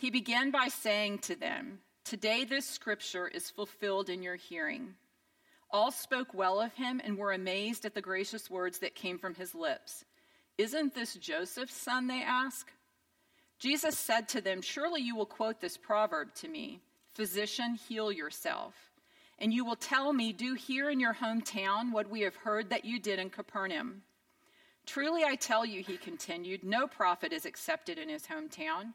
He 0.00 0.08
began 0.08 0.50
by 0.50 0.68
saying 0.68 1.18
to 1.18 1.36
them, 1.36 1.80
Today 2.04 2.44
this 2.44 2.64
scripture 2.64 3.28
is 3.28 3.50
fulfilled 3.50 4.08
in 4.08 4.22
your 4.22 4.36
hearing. 4.36 4.94
All 5.70 5.90
spoke 5.90 6.32
well 6.32 6.58
of 6.58 6.72
him 6.72 7.02
and 7.04 7.18
were 7.18 7.32
amazed 7.32 7.84
at 7.84 7.92
the 7.92 8.00
gracious 8.00 8.48
words 8.48 8.78
that 8.78 8.94
came 8.94 9.18
from 9.18 9.34
his 9.34 9.54
lips. 9.54 10.06
Isn't 10.56 10.94
this 10.94 11.16
Joseph's 11.16 11.76
son? 11.76 12.06
They 12.06 12.22
asked. 12.22 12.72
Jesus 13.58 13.98
said 13.98 14.26
to 14.30 14.40
them, 14.40 14.62
Surely 14.62 15.02
you 15.02 15.14
will 15.14 15.26
quote 15.26 15.60
this 15.60 15.76
proverb 15.76 16.34
to 16.36 16.48
me 16.48 16.80
Physician, 17.12 17.74
heal 17.74 18.10
yourself. 18.10 18.72
And 19.38 19.52
you 19.52 19.66
will 19.66 19.76
tell 19.76 20.14
me, 20.14 20.32
Do 20.32 20.54
here 20.54 20.88
in 20.88 20.98
your 20.98 21.14
hometown 21.14 21.92
what 21.92 22.08
we 22.08 22.22
have 22.22 22.36
heard 22.36 22.70
that 22.70 22.86
you 22.86 23.00
did 23.00 23.18
in 23.18 23.28
Capernaum. 23.28 24.00
Truly 24.86 25.24
I 25.24 25.34
tell 25.34 25.66
you, 25.66 25.82
he 25.82 25.98
continued, 25.98 26.64
no 26.64 26.86
prophet 26.86 27.34
is 27.34 27.44
accepted 27.44 27.98
in 27.98 28.08
his 28.08 28.22
hometown. 28.22 28.94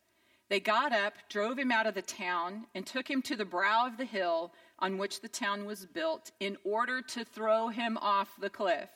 They 0.51 0.59
got 0.59 0.91
up, 0.91 1.13
drove 1.29 1.57
him 1.57 1.71
out 1.71 1.87
of 1.87 1.93
the 1.93 2.01
town, 2.01 2.65
and 2.75 2.85
took 2.85 3.09
him 3.09 3.21
to 3.21 3.37
the 3.37 3.45
brow 3.45 3.87
of 3.87 3.95
the 3.95 4.03
hill 4.03 4.51
on 4.79 4.97
which 4.97 5.21
the 5.21 5.29
town 5.29 5.63
was 5.65 5.85
built 5.85 6.31
in 6.41 6.57
order 6.65 7.01
to 7.01 7.23
throw 7.23 7.69
him 7.69 7.97
off 8.01 8.35
the 8.37 8.49
cliff. 8.49 8.89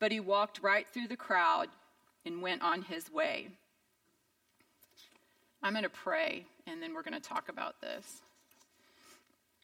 But 0.00 0.12
he 0.12 0.20
walked 0.20 0.60
right 0.62 0.86
through 0.86 1.08
the 1.08 1.16
crowd 1.16 1.68
and 2.26 2.42
went 2.42 2.60
on 2.60 2.82
his 2.82 3.10
way. 3.10 3.48
I'm 5.62 5.72
going 5.72 5.82
to 5.82 5.88
pray, 5.88 6.44
and 6.66 6.82
then 6.82 6.92
we're 6.92 7.02
going 7.02 7.18
to 7.18 7.26
talk 7.26 7.48
about 7.48 7.80
this. 7.80 8.20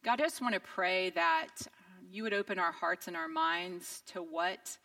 God, 0.03 0.19
I 0.19 0.23
just 0.23 0.41
want 0.41 0.55
to 0.55 0.59
pray 0.59 1.11
that 1.11 1.49
um, 1.67 2.07
you 2.11 2.23
would 2.23 2.33
open 2.33 2.57
our 2.57 2.71
hearts 2.71 3.07
and 3.07 3.15
our 3.15 3.27
minds 3.27 4.01
to 4.13 4.23
what 4.23 4.75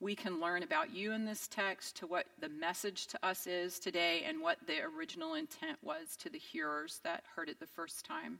we 0.00 0.14
can 0.14 0.40
learn 0.40 0.62
about 0.62 0.94
you 0.94 1.12
in 1.12 1.24
this 1.24 1.48
text, 1.48 1.96
to 1.96 2.06
what 2.06 2.26
the 2.40 2.48
message 2.48 3.08
to 3.08 3.26
us 3.26 3.46
is 3.46 3.78
today, 3.78 4.22
and 4.26 4.40
what 4.40 4.58
the 4.66 4.80
original 4.96 5.34
intent 5.34 5.78
was 5.82 6.16
to 6.18 6.30
the 6.30 6.38
hearers 6.38 7.00
that 7.02 7.24
heard 7.34 7.48
it 7.48 7.58
the 7.58 7.66
first 7.66 8.04
time. 8.04 8.38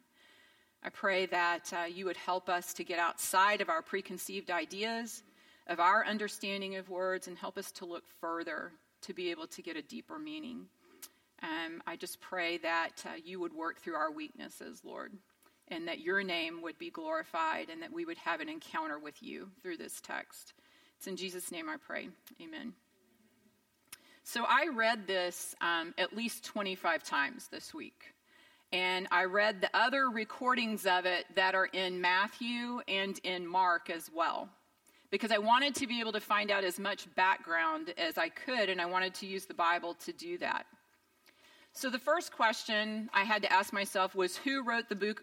I 0.85 0.91
pray 0.91 1.27
that 1.27 1.73
uh, 1.73 1.87
you 1.87 2.05
would 2.05 2.17
help 2.17 2.49
us 2.49 2.73
to 2.75 2.85
get 2.85 3.01
outside 3.01 3.61
of 3.61 3.69
our 3.69 3.83
preconceived 3.83 4.51
ideas, 4.51 5.25
of 5.67 5.81
our 5.81 6.07
understanding 6.07 6.77
of 6.77 6.89
words, 6.89 7.27
and 7.27 7.37
help 7.37 7.59
us 7.59 7.73
to 7.73 7.85
look 7.85 8.05
further 8.21 8.71
to 9.03 9.13
be 9.13 9.31
able 9.33 9.49
to 9.49 9.63
get 9.63 9.77
a 9.77 9.83
deeper 9.83 10.19
meaning. 10.19 10.67
Um, 11.43 11.83
I 11.87 11.97
just 11.97 12.21
pray 12.21 12.59
that 12.59 13.05
uh, 13.05 13.11
you 13.25 13.41
would 13.41 13.53
work 13.53 13.81
through 13.81 13.97
our 13.97 14.13
weaknesses, 14.13 14.83
Lord, 14.85 15.13
and 15.67 15.89
that 15.89 16.01
your 16.01 16.23
name 16.23 16.63
would 16.63 16.79
be 16.79 16.91
glorified, 16.91 17.69
and 17.69 17.83
that 17.83 17.93
we 17.93 18.05
would 18.05 18.19
have 18.19 18.41
an 18.41 18.49
encounter 18.49 18.99
with 18.99 19.21
you 19.21 19.51
through 19.61 19.77
this 19.79 20.01
text. 20.01 20.55
It's 20.99 21.07
in 21.07 21.17
Jesus' 21.17 21.53
name 21.53 21.69
I 21.69 21.77
pray. 21.77 22.09
Amen. 22.43 22.73
So 24.25 24.45
I 24.45 24.67
read 24.75 25.07
this 25.07 25.55
um, 25.61 25.95
at 25.97 26.17
least 26.17 26.45
25 26.45 27.05
times 27.05 27.47
this 27.47 27.73
week. 27.73 28.15
And 28.73 29.07
I 29.13 29.25
read 29.25 29.61
the 29.61 29.71
other 29.73 30.11
recordings 30.11 30.87
of 30.87 31.07
it 31.07 31.25
that 31.37 31.55
are 31.55 31.67
in 31.67 32.01
Matthew 32.01 32.81
and 32.89 33.19
in 33.23 33.47
Mark 33.47 33.91
as 33.91 34.11
well. 34.13 34.49
Because 35.13 35.31
I 35.31 35.39
wanted 35.39 35.77
to 35.77 35.87
be 35.87 36.01
able 36.01 36.13
to 36.13 36.21
find 36.21 36.51
out 36.51 36.65
as 36.65 36.81
much 36.81 37.07
background 37.15 37.95
as 37.97 38.19
I 38.19 38.29
could, 38.29 38.69
and 38.69 38.81
I 38.81 38.87
wanted 38.87 39.15
to 39.15 39.27
use 39.27 39.47
the 39.47 39.55
Bible 39.55 39.95
to 40.05 40.13
do 40.13 40.37
that. 40.39 40.67
So 41.73 41.91
the 41.91 41.99
first 41.99 42.33
question 42.33 43.09
I 43.15 43.23
had 43.23 43.43
to 43.43 43.53
ask 43.53 43.73
myself 43.73 44.17
was 44.17 44.37
who 44.37 44.65
wrote 44.65 44.89
the 44.89 44.97
book 44.97 45.23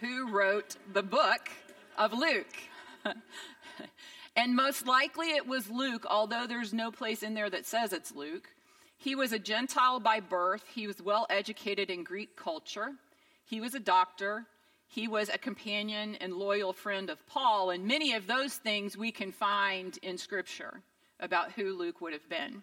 who 0.00 0.30
wrote 0.30 0.76
the 0.92 1.02
book 1.02 1.48
of 1.96 2.12
Luke? 2.12 2.54
And 4.38 4.54
most 4.54 4.86
likely 4.86 5.32
it 5.32 5.48
was 5.48 5.68
Luke, 5.68 6.06
although 6.08 6.46
there's 6.46 6.72
no 6.72 6.92
place 6.92 7.24
in 7.24 7.34
there 7.34 7.50
that 7.50 7.66
says 7.66 7.92
it's 7.92 8.14
Luke. 8.14 8.48
He 8.96 9.16
was 9.16 9.32
a 9.32 9.38
Gentile 9.40 9.98
by 9.98 10.20
birth. 10.20 10.62
He 10.72 10.86
was 10.86 11.02
well 11.02 11.26
educated 11.28 11.90
in 11.90 12.04
Greek 12.04 12.36
culture. 12.36 12.92
He 13.44 13.60
was 13.60 13.74
a 13.74 13.80
doctor. 13.80 14.44
He 14.86 15.08
was 15.08 15.28
a 15.28 15.38
companion 15.38 16.14
and 16.20 16.32
loyal 16.32 16.72
friend 16.72 17.10
of 17.10 17.26
Paul. 17.26 17.70
And 17.70 17.84
many 17.84 18.14
of 18.14 18.28
those 18.28 18.54
things 18.54 18.96
we 18.96 19.10
can 19.10 19.32
find 19.32 19.98
in 20.02 20.16
Scripture 20.16 20.82
about 21.18 21.50
who 21.50 21.76
Luke 21.76 22.00
would 22.00 22.12
have 22.12 22.28
been. 22.28 22.62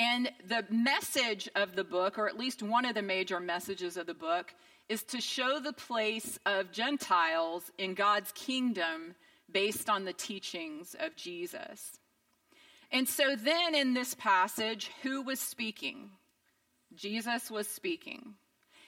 And 0.00 0.32
the 0.48 0.64
message 0.68 1.48
of 1.54 1.76
the 1.76 1.84
book, 1.84 2.18
or 2.18 2.28
at 2.28 2.36
least 2.36 2.60
one 2.60 2.86
of 2.86 2.96
the 2.96 3.02
major 3.02 3.38
messages 3.38 3.96
of 3.96 4.06
the 4.06 4.14
book, 4.14 4.52
is 4.88 5.04
to 5.04 5.20
show 5.20 5.60
the 5.60 5.72
place 5.72 6.40
of 6.44 6.72
Gentiles 6.72 7.70
in 7.78 7.94
God's 7.94 8.32
kingdom 8.32 9.14
based 9.52 9.88
on 9.88 10.04
the 10.04 10.12
teachings 10.12 10.96
of 10.98 11.16
Jesus. 11.16 11.98
And 12.90 13.08
so 13.08 13.36
then 13.36 13.74
in 13.74 13.94
this 13.94 14.14
passage, 14.14 14.90
who 15.02 15.22
was 15.22 15.40
speaking? 15.40 16.10
Jesus 16.94 17.50
was 17.50 17.66
speaking. 17.66 18.34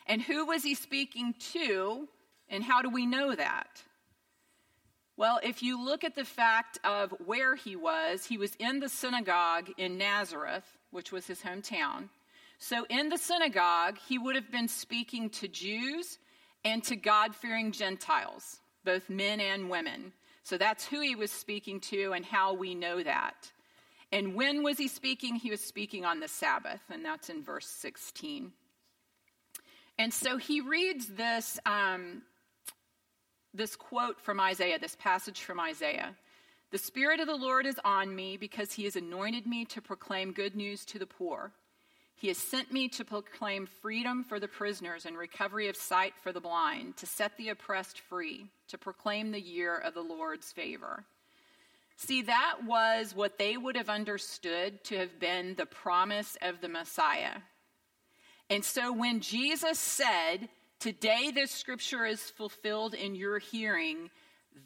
And 0.07 0.21
who 0.21 0.47
was 0.47 0.63
he 0.63 0.75
speaking 0.75 1.35
to, 1.53 2.07
and 2.51 2.63
how 2.63 2.83
do 2.83 2.91
we 2.91 3.07
know 3.07 3.35
that? 3.35 3.83
Well, 5.17 5.41
if 5.43 5.63
you 5.63 5.83
look 5.83 6.05
at 6.05 6.17
the 6.17 6.25
fact 6.25 6.79
of 6.85 7.15
where 7.25 7.55
he 7.55 7.77
was, 7.77 8.27
he 8.27 8.37
was 8.37 8.55
in 8.57 8.81
the 8.81 8.89
synagogue 8.89 9.71
in 9.79 9.97
Nazareth, 9.97 10.65
which 10.91 11.13
was 11.13 11.27
his 11.27 11.41
hometown. 11.41 12.09
So 12.59 12.85
in 12.91 13.09
the 13.09 13.17
synagogue, 13.17 13.97
he 14.07 14.19
would 14.19 14.35
have 14.35 14.51
been 14.51 14.69
speaking 14.69 15.31
to 15.31 15.49
Jews 15.49 16.19
and 16.65 16.83
to 16.85 16.97
God 16.97 17.35
fearing 17.35 17.73
Gentiles, 17.73 18.61
both 18.85 19.09
men 19.09 19.41
and 19.41 19.71
women. 19.71 20.13
So 20.45 20.59
that's 20.59 20.87
who 20.87 21.01
he 21.01 21.17
was 21.17 21.33
speaking 21.33 21.81
to 21.81 22.13
and 22.13 22.25
how 22.25 22.53
we 22.53 22.75
know 22.75 23.03
that. 23.03 23.51
And 24.13 24.35
when 24.35 24.63
was 24.63 24.79
he 24.79 24.89
speaking? 24.89 25.35
He 25.35 25.51
was 25.51 25.61
speaking 25.61 26.05
on 26.05 26.21
the 26.21 26.29
Sabbath, 26.29 26.83
and 26.91 27.05
that's 27.05 27.31
in 27.31 27.43
verse 27.43 27.67
16. 27.67 28.53
And 29.99 30.13
so 30.13 30.37
he 30.37 30.61
reads 30.61 31.07
this, 31.07 31.59
um, 31.65 32.23
this 33.55 33.75
quote 33.75 34.21
from 34.21 34.39
Isaiah, 34.39 34.79
this 34.79 34.97
passage 34.97 35.41
from 35.41 35.59
Isaiah. 35.59 36.15
The 36.71 36.79
Spirit 36.79 37.21
of 37.21 37.27
the 37.27 37.37
Lord 37.37 37.67
is 37.67 37.81
on 37.85 38.15
me 38.15 38.37
because 38.37 38.73
he 38.73 38.85
has 38.85 38.97
anointed 38.97 39.47
me 39.47 39.65
to 39.67 39.81
proclaim 39.81 40.33
good 40.33 40.55
news 40.55 40.85
to 40.87 40.99
the 40.99 41.07
poor. 41.07 41.53
He 42.17 42.29
has 42.29 42.39
sent 42.39 42.73
me 42.73 42.89
to 42.91 43.05
proclaim 43.05 43.67
freedom 43.67 44.25
for 44.25 44.39
the 44.39 44.49
prisoners 44.49 45.05
and 45.05 45.19
recovery 45.19 45.69
of 45.69 45.77
sight 45.77 46.15
for 46.23 46.33
the 46.33 46.41
blind, 46.41 46.97
to 46.99 47.07
set 47.07 47.37
the 47.37 47.49
oppressed 47.49 48.01
free, 48.01 48.47
to 48.69 48.79
proclaim 48.79 49.31
the 49.31 49.41
year 49.41 49.77
of 49.77 49.95
the 49.95 50.03
Lord's 50.03 50.53
favor. 50.53 51.05
See, 51.97 52.23
that 52.23 52.57
was 52.65 53.15
what 53.15 53.39
they 53.39 53.57
would 53.57 53.77
have 53.77 53.89
understood 53.89 54.83
to 54.85 54.99
have 54.99 55.21
been 55.21 55.55
the 55.55 55.67
promise 55.67 56.37
of 56.43 56.61
the 56.61 56.69
Messiah. 56.69 57.37
And 58.51 58.65
so 58.65 58.93
when 58.93 59.21
Jesus 59.21 59.79
said, 59.79 60.49
Today 60.81 61.31
this 61.31 61.51
scripture 61.51 62.05
is 62.05 62.21
fulfilled 62.21 62.93
in 62.95 63.15
your 63.15 63.39
hearing, 63.39 64.11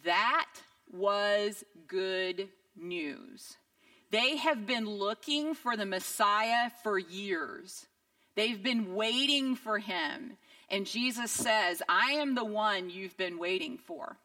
that 0.05 0.49
was 0.91 1.65
good 1.87 2.49
news. 2.77 3.57
They 4.11 4.37
have 4.37 4.67
been 4.67 4.89
looking 4.89 5.55
for 5.55 5.77
the 5.77 5.87
Messiah 5.87 6.71
for 6.83 6.99
years. 6.99 7.87
They've 8.37 8.63
been 8.63 8.95
waiting 8.95 9.57
for 9.57 9.79
him. 9.79 10.39
And 10.71 10.87
Jesus 10.87 11.31
says, 11.31 11.83
I 11.89 12.13
am 12.13 12.35
the 12.35 12.45
one 12.45 12.91
you've 12.91 13.17
been 13.17 13.39
waiting 13.39 13.79
for. 13.79 14.17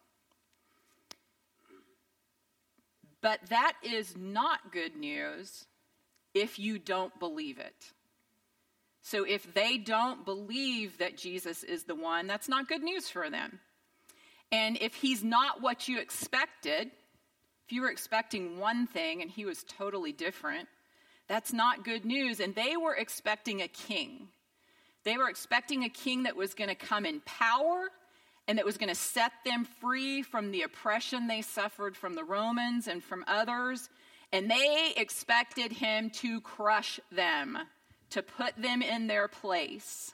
But 3.20 3.40
that 3.48 3.72
is 3.82 4.16
not 4.16 4.72
good 4.72 4.96
news 4.96 5.64
if 6.34 6.58
you 6.58 6.78
don't 6.78 7.18
believe 7.18 7.58
it. 7.58 7.92
So 9.02 9.24
if 9.24 9.52
they 9.52 9.78
don't 9.78 10.24
believe 10.24 10.98
that 10.98 11.16
Jesus 11.16 11.62
is 11.62 11.84
the 11.84 11.94
one, 11.94 12.26
that's 12.26 12.48
not 12.48 12.68
good 12.68 12.82
news 12.82 13.08
for 13.08 13.30
them. 13.30 13.60
And 14.50 14.78
if 14.80 14.94
he's 14.94 15.24
not 15.24 15.60
what 15.60 15.88
you 15.88 15.98
expected, 15.98 16.90
if 17.66 17.72
you 17.72 17.80
were 17.80 17.90
expecting 17.90 18.58
one 18.58 18.86
thing 18.86 19.22
and 19.22 19.30
he 19.30 19.44
was 19.44 19.64
totally 19.64 20.12
different, 20.12 20.68
that's 21.28 21.52
not 21.52 21.84
good 21.84 22.04
news. 22.04 22.40
And 22.40 22.54
they 22.54 22.76
were 22.76 22.94
expecting 22.94 23.62
a 23.62 23.68
king. 23.68 24.28
They 25.04 25.16
were 25.16 25.28
expecting 25.28 25.84
a 25.84 25.88
king 25.88 26.24
that 26.24 26.36
was 26.36 26.54
going 26.54 26.68
to 26.68 26.74
come 26.74 27.06
in 27.06 27.20
power 27.24 27.88
and 28.46 28.58
that 28.58 28.66
was 28.66 28.76
going 28.76 28.90
to 28.90 28.94
set 28.94 29.32
them 29.46 29.64
free 29.80 30.22
from 30.22 30.50
the 30.50 30.62
oppression 30.62 31.26
they 31.26 31.40
suffered 31.40 31.96
from 31.96 32.14
the 32.14 32.24
Romans 32.24 32.86
and 32.86 33.02
from 33.02 33.24
others. 33.26 33.88
And 34.32 34.50
they 34.50 34.92
expected 34.96 35.72
him 35.72 36.10
to 36.10 36.42
crush 36.42 37.00
them 37.10 37.58
to 38.10 38.22
put 38.22 38.54
them 38.60 38.82
in 38.82 39.06
their 39.06 39.28
place. 39.28 40.12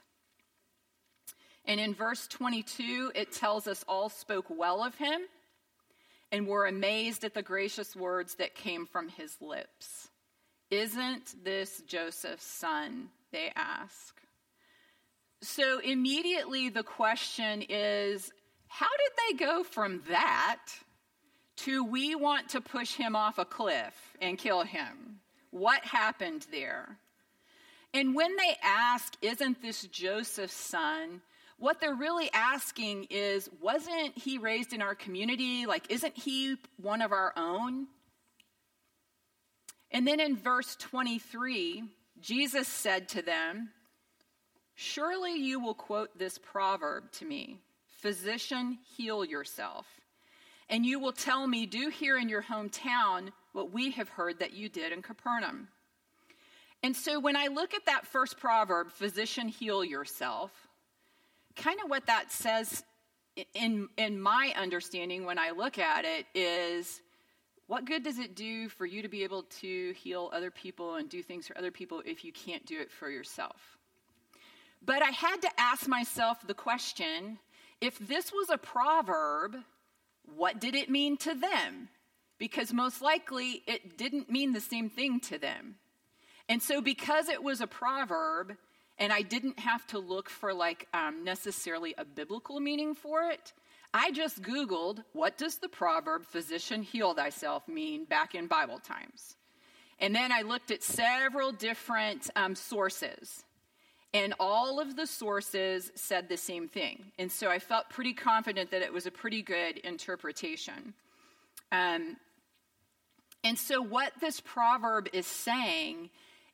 And 1.65 1.81
in 1.81 1.95
verse 1.95 2.29
22, 2.29 3.13
it 3.15 3.33
tells 3.33 3.67
us 3.67 3.85
all 3.89 4.09
spoke 4.09 4.47
well 4.49 4.85
of 4.85 4.95
him 4.95 5.23
and 6.33 6.47
were 6.47 6.67
amazed 6.67 7.25
at 7.25 7.35
the 7.35 7.43
gracious 7.43 7.95
words 7.97 8.37
that 8.37 8.55
came 8.55 8.87
from 8.87 9.09
his 9.09 9.37
lips. 9.41 10.09
Isn't 10.71 11.45
this 11.45 11.83
Joseph's 11.87 12.45
son? 12.45 13.09
They 13.33 13.51
ask. 13.57 14.21
So 15.43 15.79
immediately 15.81 16.69
the 16.69 16.83
question 16.83 17.65
is 17.69 18.31
how 18.69 18.87
did 18.87 19.39
they 19.39 19.45
go 19.45 19.65
from 19.65 20.03
that 20.09 20.67
to 21.57 21.85
we 21.85 22.15
want 22.15 22.51
to 22.51 22.61
push 22.61 22.95
him 22.95 23.17
off 23.17 23.39
a 23.39 23.45
cliff 23.45 23.95
and 24.21 24.39
kill 24.39 24.63
him? 24.63 25.21
What 25.51 25.83
happened 25.83 26.47
there? 26.53 26.99
And 27.93 28.15
when 28.15 28.37
they 28.37 28.57
ask, 28.63 29.17
Isn't 29.21 29.61
this 29.61 29.83
Joseph's 29.83 30.55
son? 30.55 31.23
What 31.61 31.79
they're 31.79 31.95
really 31.95 32.31
asking 32.33 33.09
is, 33.11 33.51
Wasn't 33.61 34.17
he 34.17 34.39
raised 34.39 34.73
in 34.73 34.81
our 34.81 34.95
community? 34.95 35.67
Like, 35.67 35.91
isn't 35.91 36.17
he 36.17 36.57
one 36.79 37.03
of 37.03 37.13
our 37.13 37.35
own? 37.37 37.87
And 39.91 40.07
then 40.07 40.21
in 40.21 40.37
verse 40.37 40.75
23, 40.77 41.85
Jesus 42.21 42.67
said 42.67 43.11
to 43.11 43.23
them, 43.23 43.69
Surely 44.75 45.35
you 45.35 45.61
will 45.61 45.75
quote 45.75 46.19
this 46.19 46.39
proverb 46.39 47.13
to 47.13 47.27
me 47.27 47.59
Physician, 47.99 48.79
heal 48.97 49.23
yourself. 49.23 49.87
And 50.71 50.87
you 50.87 50.99
will 50.99 51.13
tell 51.13 51.47
me, 51.47 51.67
Do 51.67 51.91
here 51.91 52.17
in 52.17 52.31
your 52.31 52.43
hometown 52.43 53.33
what 53.53 53.71
we 53.71 53.91
have 53.91 54.09
heard 54.09 54.39
that 54.39 54.55
you 54.55 54.71
did 54.71 54.93
in 54.93 55.03
Capernaum. 55.03 55.69
And 56.83 56.97
so 56.97 57.21
when 57.21 57.37
I 57.37 57.49
look 57.49 57.75
at 57.75 57.85
that 57.85 58.07
first 58.07 58.39
proverb, 58.39 58.91
physician, 58.91 59.49
heal 59.49 59.85
yourself, 59.85 60.51
kind 61.61 61.79
of 61.85 61.91
what 61.91 62.07
that 62.07 62.33
says 62.33 62.83
in, 63.55 63.89
in 63.97 64.21
my 64.21 64.53
understanding 64.57 65.25
when 65.25 65.39
I 65.39 65.51
look 65.51 65.79
at 65.79 66.05
it 66.05 66.27
is 66.35 67.03
what 67.67 67.85
good 67.85 68.03
does 68.03 68.19
it 68.19 68.35
do 68.35 68.69
for 68.69 68.87
you 68.87 69.03
to 69.03 69.09
be 69.09 69.23
able 69.23 69.45
to 69.61 69.93
heal 69.93 70.31
other 70.33 70.51
people 70.51 70.97
and 70.97 71.09
do 71.09 71.23
things 71.23 71.47
for 71.47 71.57
other 71.57 71.71
people 71.71 72.03
if 72.05 72.25
you 72.25 72.33
can't 72.33 72.65
do 72.67 72.81
it 72.81 72.91
for 72.91 73.09
yourself? 73.11 73.79
But 74.85 75.03
I 75.03 75.11
had 75.11 75.43
to 75.43 75.51
ask 75.59 75.87
myself 75.87 76.39
the 76.47 76.55
question 76.55 77.39
if 77.81 77.99
this 77.99 78.33
was 78.33 78.51
a 78.51 78.59
proverb, 78.59 79.57
what 80.35 80.61
did 80.61 80.75
it 80.75 80.91
mean 80.91 81.17
to 81.19 81.35
them? 81.35 81.89
Because 82.39 82.73
most 82.73 83.03
likely 83.03 83.63
it 83.67 83.99
didn't 83.99 84.31
mean 84.31 84.53
the 84.53 84.61
same 84.61 84.89
thing 84.89 85.21
to 85.21 85.39
them. 85.39 85.77
And 86.49 86.63
so, 86.63 86.81
because 86.81 87.29
it 87.29 87.43
was 87.43 87.61
a 87.61 87.67
proverb, 87.67 88.57
and 89.01 89.13
I 89.13 89.23
didn't 89.23 89.59
have 89.59 89.87
to 89.89 89.99
look 89.99 90.29
for 90.29 90.53
like 90.53 90.87
um, 90.93 91.25
necessarily 91.25 91.95
a 91.97 92.05
biblical 92.05 92.61
meaning 92.61 92.95
for 92.95 93.25
it, 93.25 93.53
I 93.93 94.13
just 94.13 94.43
Googled, 94.43 95.03
what 95.15 95.37
does 95.37 95.57
the 95.57 95.69
proverb, 95.69 96.25
physician, 96.25 96.83
heal 96.83 97.15
thyself, 97.15 97.67
mean 97.67 98.05
back 98.05 98.35
in 98.35 98.47
Bible 98.47 98.79
times? 98.79 99.37
And 99.99 100.15
then 100.15 100.31
I 100.31 100.43
looked 100.43 100.71
at 100.71 100.83
several 100.83 101.51
different 101.51 102.31
um, 102.37 102.55
sources. 102.55 103.43
And 104.13 104.35
all 104.41 104.81
of 104.81 104.97
the 104.97 105.07
sources 105.07 105.93
said 105.95 106.29
the 106.29 106.37
same 106.37 106.69
thing. 106.69 107.13
And 107.19 107.31
so 107.31 107.49
I 107.49 107.59
felt 107.59 107.91
pretty 107.91 108.13
confident 108.13 108.71
that 108.71 108.83
it 108.83 108.93
was 108.93 109.07
a 109.07 109.11
pretty 109.11 109.43
good 109.43 109.79
interpretation. 109.79 110.95
Um, 111.71 112.17
and 113.45 113.57
so, 113.57 113.81
what 113.81 114.13
this 114.21 114.41
proverb 114.41 115.09
is 115.13 115.27
saying 115.27 116.11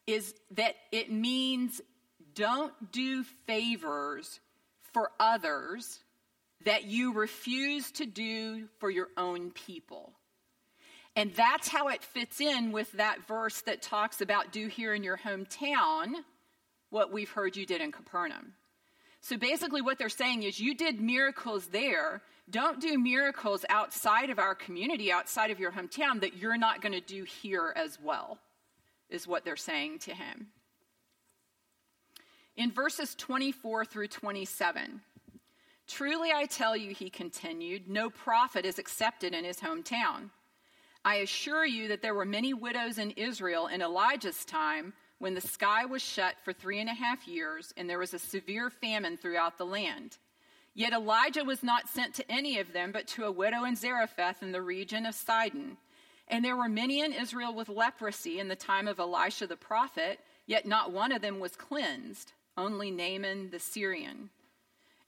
is 0.06 0.34
that 0.52 0.76
it 0.92 1.10
means 1.10 1.80
don't 2.36 2.92
do 2.92 3.24
favors 3.46 4.38
for 4.92 5.10
others 5.18 5.98
that 6.64 6.84
you 6.84 7.12
refuse 7.12 7.90
to 7.92 8.06
do 8.06 8.68
for 8.78 8.90
your 8.90 9.08
own 9.16 9.50
people. 9.50 10.12
And 11.16 11.34
that's 11.34 11.68
how 11.68 11.88
it 11.88 12.02
fits 12.02 12.40
in 12.40 12.72
with 12.72 12.92
that 12.92 13.26
verse 13.26 13.62
that 13.62 13.82
talks 13.82 14.20
about 14.20 14.52
do 14.52 14.68
here 14.68 14.94
in 14.94 15.02
your 15.02 15.16
hometown 15.16 16.12
what 16.90 17.12
we've 17.12 17.30
heard 17.30 17.56
you 17.56 17.66
did 17.66 17.80
in 17.80 17.90
Capernaum. 17.90 18.52
So 19.20 19.36
basically, 19.36 19.82
what 19.82 19.98
they're 19.98 20.08
saying 20.08 20.44
is 20.44 20.60
you 20.60 20.74
did 20.74 21.00
miracles 21.00 21.66
there. 21.66 22.22
Don't 22.48 22.80
do 22.80 22.96
miracles 22.98 23.64
outside 23.68 24.30
of 24.30 24.38
our 24.38 24.54
community, 24.54 25.10
outside 25.10 25.50
of 25.50 25.58
your 25.58 25.72
hometown, 25.72 26.20
that 26.20 26.36
you're 26.36 26.56
not 26.56 26.80
going 26.80 26.92
to 26.92 27.00
do 27.00 27.24
here 27.24 27.72
as 27.74 27.98
well 28.00 28.38
is 29.10 29.26
what 29.26 29.44
they're 29.44 29.56
saying 29.56 29.98
to 30.00 30.14
him. 30.14 30.48
In 32.56 32.70
verses 32.72 33.14
24 33.16 33.84
through 33.84 34.08
27, 34.08 35.00
truly 35.86 36.30
I 36.32 36.46
tell 36.46 36.74
you, 36.76 36.94
he 36.94 37.10
continued, 37.10 37.88
no 37.88 38.08
prophet 38.08 38.64
is 38.64 38.78
accepted 38.78 39.34
in 39.34 39.44
his 39.44 39.60
hometown. 39.60 40.30
I 41.04 41.16
assure 41.16 41.66
you 41.66 41.88
that 41.88 42.00
there 42.00 42.14
were 42.14 42.24
many 42.24 42.54
widows 42.54 42.98
in 42.98 43.10
Israel 43.12 43.66
in 43.66 43.82
Elijah's 43.82 44.44
time 44.44 44.94
when 45.18 45.34
the 45.34 45.40
sky 45.40 45.84
was 45.84 46.02
shut 46.02 46.34
for 46.44 46.52
three 46.52 46.80
and 46.80 46.88
a 46.88 46.94
half 46.94 47.28
years 47.28 47.74
and 47.76 47.88
there 47.88 47.98
was 47.98 48.14
a 48.14 48.18
severe 48.18 48.70
famine 48.70 49.18
throughout 49.18 49.58
the 49.58 49.66
land. 49.66 50.16
Yet 50.74 50.92
Elijah 50.92 51.44
was 51.44 51.62
not 51.62 51.88
sent 51.88 52.14
to 52.14 52.30
any 52.30 52.58
of 52.58 52.72
them, 52.72 52.90
but 52.90 53.06
to 53.08 53.24
a 53.24 53.32
widow 53.32 53.64
in 53.64 53.76
Zarephath 53.76 54.42
in 54.42 54.52
the 54.52 54.62
region 54.62 55.06
of 55.06 55.14
Sidon 55.14 55.76
and 56.28 56.44
there 56.44 56.56
were 56.56 56.68
many 56.68 57.00
in 57.00 57.12
Israel 57.12 57.54
with 57.54 57.68
leprosy 57.68 58.40
in 58.40 58.48
the 58.48 58.56
time 58.56 58.88
of 58.88 58.98
Elisha 58.98 59.46
the 59.46 59.56
prophet, 59.56 60.20
yet 60.46 60.66
not 60.66 60.92
one 60.92 61.12
of 61.12 61.22
them 61.22 61.38
was 61.38 61.54
cleansed, 61.54 62.32
only 62.56 62.90
Naaman 62.90 63.50
the 63.50 63.58
Syrian. 63.58 64.30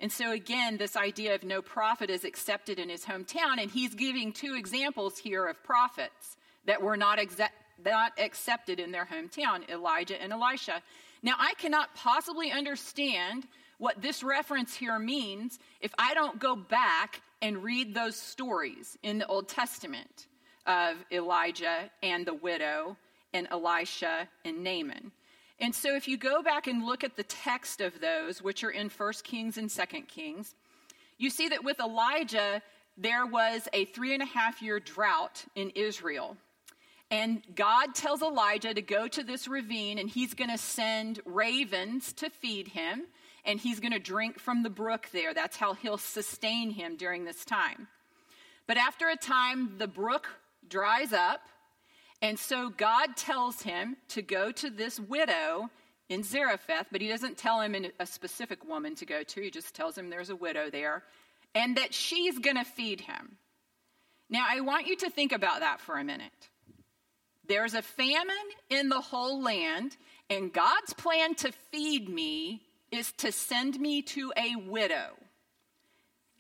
And 0.01 0.13
so, 0.13 0.31
again, 0.31 0.77
this 0.77 0.97
idea 0.97 1.35
of 1.35 1.43
no 1.43 1.61
prophet 1.61 2.09
is 2.09 2.25
accepted 2.25 2.79
in 2.79 2.89
his 2.89 3.05
hometown, 3.05 3.61
and 3.61 3.71
he's 3.71 3.95
giving 3.95 4.33
two 4.33 4.55
examples 4.55 5.19
here 5.19 5.47
of 5.47 5.63
prophets 5.65 6.37
that 6.67 6.81
were 6.81 6.97
not, 6.97 7.19
exe- 7.19 7.51
not 7.85 8.13
accepted 8.19 8.79
in 8.79 8.93
their 8.93 9.07
hometown 9.07 9.69
Elijah 9.69 10.21
and 10.21 10.33
Elisha. 10.33 10.83
Now, 11.23 11.35
I 11.39 11.55
cannot 11.55 11.95
possibly 11.97 12.53
understand 12.53 13.49
what 13.79 14.01
this 14.01 14.23
reference 14.23 14.75
here 14.75 14.99
means 14.99 15.59
if 15.81 15.93
I 15.99 16.15
don't 16.15 16.39
go 16.39 16.55
back 16.55 17.21
and 17.43 17.65
read 17.65 17.95
those 17.95 18.17
stories 18.17 18.97
in 19.03 19.19
the 19.19 19.27
Old 19.27 19.49
Testament 19.49 20.27
of 20.67 20.97
Elijah 21.11 21.91
and 22.03 22.27
the 22.27 22.35
widow, 22.35 22.97
and 23.33 23.49
Elisha 23.51 24.29
and 24.45 24.63
Naaman. 24.65 25.13
And 25.61 25.75
so, 25.75 25.97
if 25.97 26.07
you 26.07 26.17
go 26.17 26.43
back 26.43 26.67
and 26.67 26.87
look 26.87 27.03
at 27.03 27.17
the 27.17 27.25
text 27.25 27.81
of 27.81 28.01
those, 28.01 28.41
which 28.41 28.63
are 28.63 28.71
in 28.71 28.89
1 28.89 29.13
Kings 29.25 29.59
and 29.59 29.69
2 29.69 29.85
Kings, 30.03 30.55
you 31.19 31.31
see 31.31 31.49
that 31.49 31.65
with 31.65 31.81
Elijah, 31.81 32.63
there 32.97 33.27
was 33.27 33.69
a 33.73 33.85
three 33.87 34.15
and 34.15 34.23
a 34.23 34.27
half 34.27 34.63
year 34.63 34.79
drought 34.79 35.45
in 35.55 35.71
Israel. 35.71 36.37
And 37.11 37.43
God 37.55 37.95
tells 37.95 38.23
Elijah 38.23 38.75
to 38.75 38.83
go 38.83 39.09
to 39.09 39.23
this 39.23 39.49
ravine 39.49 39.99
and 39.99 40.11
he's 40.11 40.35
going 40.35 40.51
to 40.51 40.59
send 40.59 41.21
ravens 41.25 42.13
to 42.15 42.29
feed 42.29 42.69
him 42.69 43.07
and 43.45 43.59
he's 43.59 43.81
going 43.81 43.93
to 43.93 43.99
drink 43.99 44.39
from 44.39 44.63
the 44.63 44.71
brook 44.71 45.09
there. 45.13 45.33
That's 45.33 45.57
how 45.57 45.73
he'll 45.73 45.97
sustain 45.97 46.71
him 46.71 46.97
during 46.97 47.25
this 47.25 47.45
time. 47.45 47.89
But 48.67 48.77
after 48.77 49.09
a 49.09 49.17
time, 49.17 49.79
the 49.79 49.89
brook 49.89 50.29
dries 50.69 51.15
up. 51.15 51.41
And 52.21 52.39
so 52.39 52.69
God 52.71 53.17
tells 53.17 53.63
him 53.63 53.97
to 54.09 54.23
go 54.23 54.51
to 54.53 54.71
this 54.71 54.99
widow 54.99 55.71
in 56.09 56.23
Zarephath, 56.23 56.87
but 56.91 57.01
he 57.01 57.09
doesn't 57.09 57.37
tell 57.37 57.61
him 57.61 57.77
a 57.99 58.07
specific 58.07 58.67
woman 58.69 58.95
to 58.97 59.07
go 59.07 59.23
to. 59.23 59.41
He 59.41 59.51
just 59.51 59.75
tells 59.75 59.97
him 59.97 60.11
there's 60.11 60.31
a 60.31 60.37
widow 60.37 60.71
there 60.71 61.05
and 61.55 61.77
that 61.77 61.95
she's 61.95 62.39
going 62.39 62.57
to 62.57 62.65
feed 62.65 63.01
him. 63.01 63.37
Now, 64.31 64.47
I 64.49 64.61
want 64.61 64.87
you 64.87 64.97
to 64.97 65.11
think 65.11 65.33
about 65.33 65.61
that 65.61 65.81
for 65.81 65.97
a 65.97 66.05
minute. 66.05 66.49
There's 67.47 67.75
a 67.75 67.83
famine 67.83 68.35
in 68.69 68.91
the 68.91 69.01
whole 69.01 69.43
land, 69.43 69.97
and 70.29 70.53
God's 70.53 70.93
plan 70.93 71.35
to 71.37 71.53
feed 71.73 72.09
me 72.09 72.63
is 72.91 73.13
to 73.19 73.33
send 73.33 73.81
me 73.81 74.03
to 74.03 74.33
a 74.37 74.57
widow. 74.57 75.13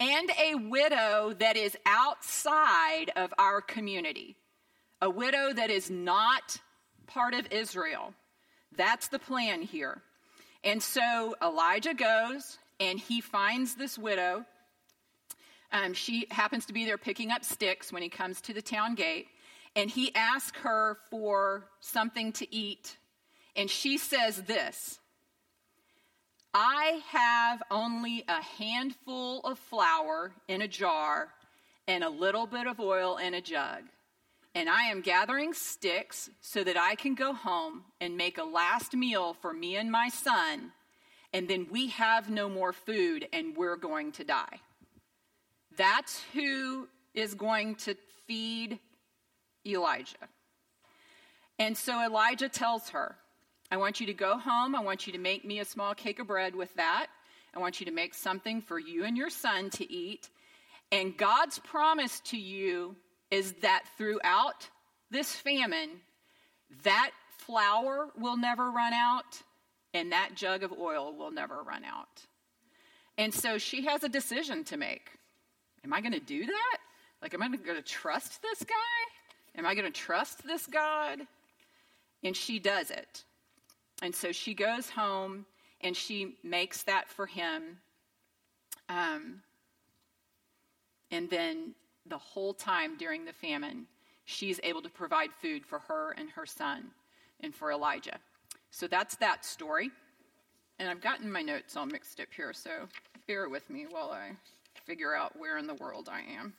And 0.00 0.30
a 0.38 0.54
widow 0.54 1.34
that 1.38 1.56
is 1.56 1.76
outside 1.86 3.10
of 3.16 3.32
our 3.38 3.60
community, 3.60 4.36
a 5.00 5.10
widow 5.10 5.52
that 5.52 5.70
is 5.70 5.90
not 5.90 6.58
part 7.06 7.34
of 7.34 7.50
Israel. 7.52 8.12
That's 8.76 9.08
the 9.08 9.18
plan 9.18 9.62
here. 9.62 10.02
And 10.64 10.82
so 10.82 11.34
Elijah 11.42 11.94
goes 11.94 12.58
and 12.80 12.98
he 12.98 13.20
finds 13.20 13.74
this 13.74 13.98
widow. 13.98 14.44
Um, 15.72 15.94
she 15.94 16.26
happens 16.30 16.66
to 16.66 16.72
be 16.72 16.84
there 16.84 16.98
picking 16.98 17.30
up 17.30 17.44
sticks 17.44 17.92
when 17.92 18.02
he 18.02 18.08
comes 18.08 18.40
to 18.42 18.54
the 18.54 18.62
town 18.62 18.94
gate. 18.94 19.26
And 19.76 19.90
he 19.90 20.14
asks 20.14 20.58
her 20.60 20.98
for 21.10 21.66
something 21.80 22.32
to 22.32 22.54
eat. 22.54 22.96
And 23.54 23.70
she 23.70 23.98
says 23.98 24.42
this 24.42 24.98
I 26.54 27.02
have 27.08 27.62
only 27.70 28.24
a 28.26 28.42
handful 28.42 29.40
of 29.40 29.58
flour 29.58 30.32
in 30.48 30.62
a 30.62 30.68
jar 30.68 31.28
and 31.86 32.02
a 32.02 32.08
little 32.08 32.46
bit 32.46 32.66
of 32.66 32.80
oil 32.80 33.16
in 33.18 33.34
a 33.34 33.40
jug. 33.40 33.82
And 34.58 34.68
I 34.68 34.86
am 34.86 35.02
gathering 35.02 35.54
sticks 35.54 36.28
so 36.40 36.64
that 36.64 36.76
I 36.76 36.96
can 36.96 37.14
go 37.14 37.32
home 37.32 37.84
and 38.00 38.16
make 38.16 38.38
a 38.38 38.42
last 38.42 38.92
meal 38.92 39.34
for 39.34 39.52
me 39.52 39.76
and 39.76 39.88
my 39.88 40.08
son. 40.08 40.72
And 41.32 41.46
then 41.46 41.68
we 41.70 41.90
have 41.90 42.28
no 42.28 42.48
more 42.48 42.72
food 42.72 43.28
and 43.32 43.56
we're 43.56 43.76
going 43.76 44.10
to 44.12 44.24
die. 44.24 44.58
That's 45.76 46.24
who 46.32 46.88
is 47.14 47.34
going 47.34 47.76
to 47.76 47.94
feed 48.26 48.80
Elijah. 49.64 50.26
And 51.60 51.76
so 51.76 52.04
Elijah 52.04 52.48
tells 52.48 52.88
her, 52.88 53.14
I 53.70 53.76
want 53.76 54.00
you 54.00 54.06
to 54.08 54.12
go 54.12 54.38
home. 54.38 54.74
I 54.74 54.80
want 54.80 55.06
you 55.06 55.12
to 55.12 55.20
make 55.20 55.44
me 55.44 55.60
a 55.60 55.64
small 55.64 55.94
cake 55.94 56.18
of 56.18 56.26
bread 56.26 56.56
with 56.56 56.74
that. 56.74 57.06
I 57.54 57.60
want 57.60 57.78
you 57.78 57.86
to 57.86 57.92
make 57.92 58.12
something 58.12 58.60
for 58.60 58.80
you 58.80 59.04
and 59.04 59.16
your 59.16 59.30
son 59.30 59.70
to 59.70 59.88
eat. 59.88 60.28
And 60.90 61.16
God's 61.16 61.60
promise 61.60 62.18
to 62.24 62.36
you 62.36 62.96
is 63.30 63.52
that 63.60 63.84
throughout 63.96 64.68
this 65.10 65.34
famine, 65.34 65.90
that 66.84 67.10
flour 67.38 68.08
will 68.18 68.36
never 68.36 68.70
run 68.70 68.92
out 68.92 69.42
and 69.94 70.12
that 70.12 70.34
jug 70.34 70.62
of 70.62 70.72
oil 70.72 71.14
will 71.16 71.30
never 71.30 71.62
run 71.62 71.84
out. 71.84 72.26
And 73.16 73.32
so 73.32 73.58
she 73.58 73.84
has 73.86 74.04
a 74.04 74.08
decision 74.08 74.64
to 74.64 74.76
make. 74.76 75.10
Am 75.84 75.92
I 75.92 76.00
going 76.00 76.12
to 76.12 76.20
do 76.20 76.46
that? 76.46 76.78
Like, 77.22 77.34
am 77.34 77.42
I 77.42 77.48
going 77.48 77.76
to 77.76 77.82
trust 77.82 78.42
this 78.42 78.62
guy? 78.62 79.58
Am 79.58 79.66
I 79.66 79.74
going 79.74 79.90
to 79.90 79.98
trust 79.98 80.44
this 80.44 80.66
God? 80.66 81.20
And 82.22 82.36
she 82.36 82.58
does 82.58 82.90
it. 82.90 83.24
And 84.02 84.14
so 84.14 84.30
she 84.30 84.54
goes 84.54 84.90
home 84.90 85.46
and 85.80 85.96
she 85.96 86.36
makes 86.44 86.84
that 86.84 87.08
for 87.08 87.26
him. 87.26 87.78
Um, 88.88 89.42
and 91.10 91.28
then 91.30 91.74
the 92.08 92.18
whole 92.18 92.54
time 92.54 92.96
during 92.96 93.24
the 93.24 93.32
famine, 93.32 93.86
she's 94.24 94.60
able 94.62 94.82
to 94.82 94.88
provide 94.88 95.32
food 95.32 95.64
for 95.64 95.80
her 95.80 96.14
and 96.16 96.30
her 96.30 96.46
son 96.46 96.90
and 97.40 97.54
for 97.54 97.72
Elijah. 97.72 98.18
So 98.70 98.86
that's 98.86 99.16
that 99.16 99.44
story. 99.44 99.90
And 100.78 100.88
I've 100.88 101.00
gotten 101.00 101.30
my 101.30 101.42
notes 101.42 101.76
all 101.76 101.86
mixed 101.86 102.20
up 102.20 102.28
here, 102.34 102.52
so 102.52 102.70
bear 103.26 103.48
with 103.48 103.68
me 103.68 103.86
while 103.90 104.10
I 104.10 104.30
figure 104.86 105.14
out 105.14 105.38
where 105.38 105.58
in 105.58 105.66
the 105.66 105.74
world 105.74 106.08
I 106.10 106.20
am. 106.20 106.52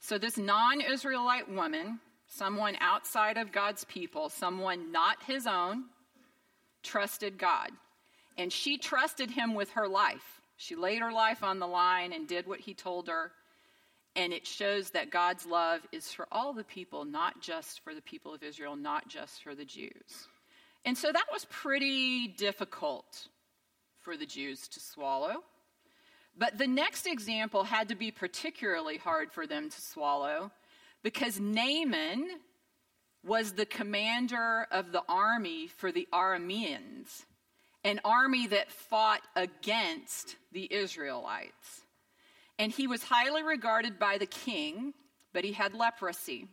So, 0.00 0.18
this 0.18 0.36
non 0.36 0.82
Israelite 0.82 1.50
woman, 1.50 1.98
someone 2.28 2.76
outside 2.80 3.38
of 3.38 3.52
God's 3.52 3.84
people, 3.84 4.28
someone 4.28 4.92
not 4.92 5.16
his 5.26 5.46
own, 5.46 5.84
trusted 6.84 7.38
God. 7.38 7.70
And 8.38 8.52
she 8.52 8.78
trusted 8.78 9.30
him 9.30 9.54
with 9.54 9.70
her 9.70 9.88
life. 9.88 10.40
She 10.56 10.76
laid 10.76 11.00
her 11.00 11.12
life 11.12 11.42
on 11.42 11.58
the 11.58 11.66
line 11.66 12.12
and 12.12 12.28
did 12.28 12.46
what 12.46 12.60
he 12.60 12.74
told 12.74 13.08
her. 13.08 13.32
And 14.16 14.32
it 14.32 14.46
shows 14.46 14.90
that 14.90 15.10
God's 15.10 15.44
love 15.44 15.80
is 15.90 16.12
for 16.12 16.28
all 16.30 16.52
the 16.52 16.64
people, 16.64 17.04
not 17.04 17.40
just 17.40 17.80
for 17.82 17.94
the 17.94 18.02
people 18.02 18.32
of 18.32 18.42
Israel, 18.42 18.76
not 18.76 19.08
just 19.08 19.42
for 19.42 19.54
the 19.54 19.64
Jews. 19.64 20.28
And 20.84 20.96
so 20.96 21.10
that 21.10 21.26
was 21.32 21.46
pretty 21.46 22.28
difficult 22.28 23.28
for 24.00 24.16
the 24.16 24.26
Jews 24.26 24.68
to 24.68 24.80
swallow. 24.80 25.42
But 26.36 26.58
the 26.58 26.66
next 26.66 27.06
example 27.06 27.64
had 27.64 27.88
to 27.88 27.94
be 27.94 28.10
particularly 28.10 28.98
hard 28.98 29.32
for 29.32 29.46
them 29.46 29.70
to 29.70 29.80
swallow 29.80 30.50
because 31.02 31.40
Naaman 31.40 32.28
was 33.26 33.52
the 33.52 33.66
commander 33.66 34.66
of 34.70 34.92
the 34.92 35.02
army 35.08 35.68
for 35.68 35.90
the 35.90 36.06
Arameans, 36.12 37.24
an 37.82 38.00
army 38.04 38.46
that 38.48 38.70
fought 38.70 39.22
against 39.34 40.36
the 40.52 40.72
Israelites. 40.72 41.82
And 42.58 42.70
he 42.70 42.86
was 42.86 43.02
highly 43.02 43.42
regarded 43.42 43.98
by 43.98 44.18
the 44.18 44.26
king, 44.26 44.94
but 45.32 45.44
he 45.44 45.52
had 45.52 45.74
leprosy. 45.74 46.48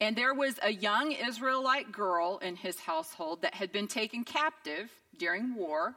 And 0.00 0.16
there 0.16 0.34
was 0.34 0.58
a 0.62 0.72
young 0.72 1.12
Israelite 1.12 1.92
girl 1.92 2.38
in 2.42 2.56
his 2.56 2.78
household 2.80 3.42
that 3.42 3.54
had 3.54 3.72
been 3.72 3.86
taken 3.86 4.24
captive 4.24 4.90
during 5.18 5.54
war 5.54 5.94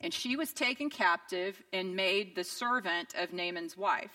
and 0.00 0.12
she 0.12 0.36
was 0.36 0.52
taken 0.52 0.90
captive 0.90 1.60
and 1.72 1.96
made 1.96 2.34
the 2.34 2.44
servant 2.44 3.14
of 3.18 3.32
Naaman's 3.32 3.76
wife. 3.76 4.12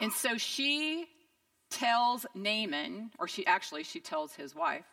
And 0.00 0.12
so 0.12 0.36
she 0.36 1.06
tells 1.76 2.26
Naaman, 2.34 3.10
or 3.18 3.28
she 3.28 3.46
actually 3.46 3.82
she 3.82 4.00
tells 4.00 4.34
his 4.34 4.54
wife, 4.54 4.86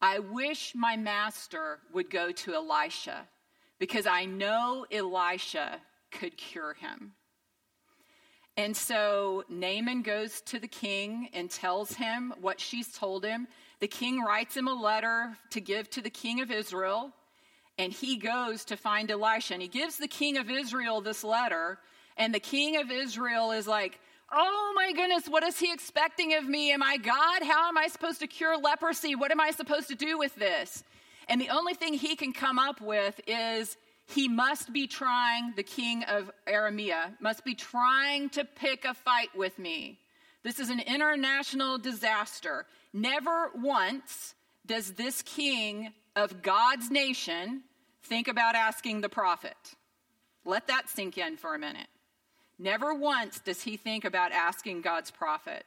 I 0.00 0.18
wish 0.18 0.72
my 0.74 0.96
master 0.96 1.78
would 1.92 2.10
go 2.10 2.32
to 2.32 2.54
Elisha 2.54 3.28
because 3.78 4.06
I 4.06 4.24
know 4.24 4.86
Elisha 4.90 5.80
could 6.10 6.36
cure 6.36 6.74
him. 6.74 7.12
And 8.56 8.76
so 8.76 9.44
Naaman 9.48 10.02
goes 10.02 10.40
to 10.42 10.58
the 10.58 10.68
king 10.68 11.28
and 11.32 11.50
tells 11.50 11.92
him 11.94 12.34
what 12.40 12.60
she's 12.60 12.92
told 12.92 13.24
him. 13.24 13.48
The 13.80 13.88
king 13.88 14.20
writes 14.20 14.56
him 14.56 14.68
a 14.68 14.74
letter 14.74 15.36
to 15.50 15.60
give 15.60 15.88
to 15.90 16.02
the 16.02 16.10
king 16.10 16.40
of 16.40 16.50
Israel 16.50 17.12
and 17.78 17.92
he 17.92 18.16
goes 18.16 18.64
to 18.66 18.76
find 18.76 19.10
Elisha. 19.10 19.54
And 19.54 19.62
he 19.62 19.68
gives 19.68 19.96
the 19.96 20.08
king 20.08 20.36
of 20.36 20.50
Israel 20.50 21.00
this 21.00 21.24
letter, 21.24 21.78
and 22.16 22.34
the 22.34 22.40
king 22.40 22.76
of 22.76 22.90
Israel 22.90 23.52
is 23.52 23.66
like, 23.66 23.98
Oh 24.34 24.72
my 24.74 24.92
goodness, 24.92 25.28
what 25.28 25.44
is 25.44 25.58
he 25.58 25.70
expecting 25.70 26.32
of 26.34 26.48
me? 26.48 26.72
Am 26.72 26.82
I 26.82 26.96
God? 26.96 27.42
How 27.42 27.68
am 27.68 27.76
I 27.76 27.88
supposed 27.88 28.20
to 28.20 28.26
cure 28.26 28.56
leprosy? 28.56 29.14
What 29.14 29.30
am 29.30 29.40
I 29.40 29.50
supposed 29.50 29.88
to 29.88 29.94
do 29.94 30.16
with 30.16 30.34
this? 30.36 30.82
And 31.28 31.38
the 31.38 31.50
only 31.50 31.74
thing 31.74 31.92
he 31.92 32.16
can 32.16 32.32
come 32.32 32.58
up 32.58 32.80
with 32.80 33.20
is 33.26 33.76
he 34.06 34.28
must 34.28 34.72
be 34.72 34.86
trying, 34.86 35.52
the 35.54 35.62
king 35.62 36.04
of 36.04 36.30
Aramea, 36.46 37.20
must 37.20 37.44
be 37.44 37.54
trying 37.54 38.30
to 38.30 38.44
pick 38.44 38.86
a 38.86 38.94
fight 38.94 39.28
with 39.36 39.58
me. 39.58 39.98
This 40.42 40.58
is 40.58 40.70
an 40.70 40.80
international 40.80 41.76
disaster. 41.76 42.64
Never 42.94 43.50
once 43.54 44.34
does 44.64 44.92
this 44.92 45.20
king 45.20 45.92
of 46.16 46.40
God's 46.40 46.90
nation 46.90 47.62
think 48.02 48.28
about 48.28 48.54
asking 48.54 49.02
the 49.02 49.08
prophet. 49.10 49.56
Let 50.46 50.68
that 50.68 50.88
sink 50.88 51.18
in 51.18 51.36
for 51.36 51.54
a 51.54 51.58
minute. 51.58 51.86
Never 52.58 52.94
once 52.94 53.40
does 53.40 53.62
he 53.62 53.76
think 53.76 54.04
about 54.04 54.32
asking 54.32 54.82
God's 54.82 55.10
prophet. 55.10 55.64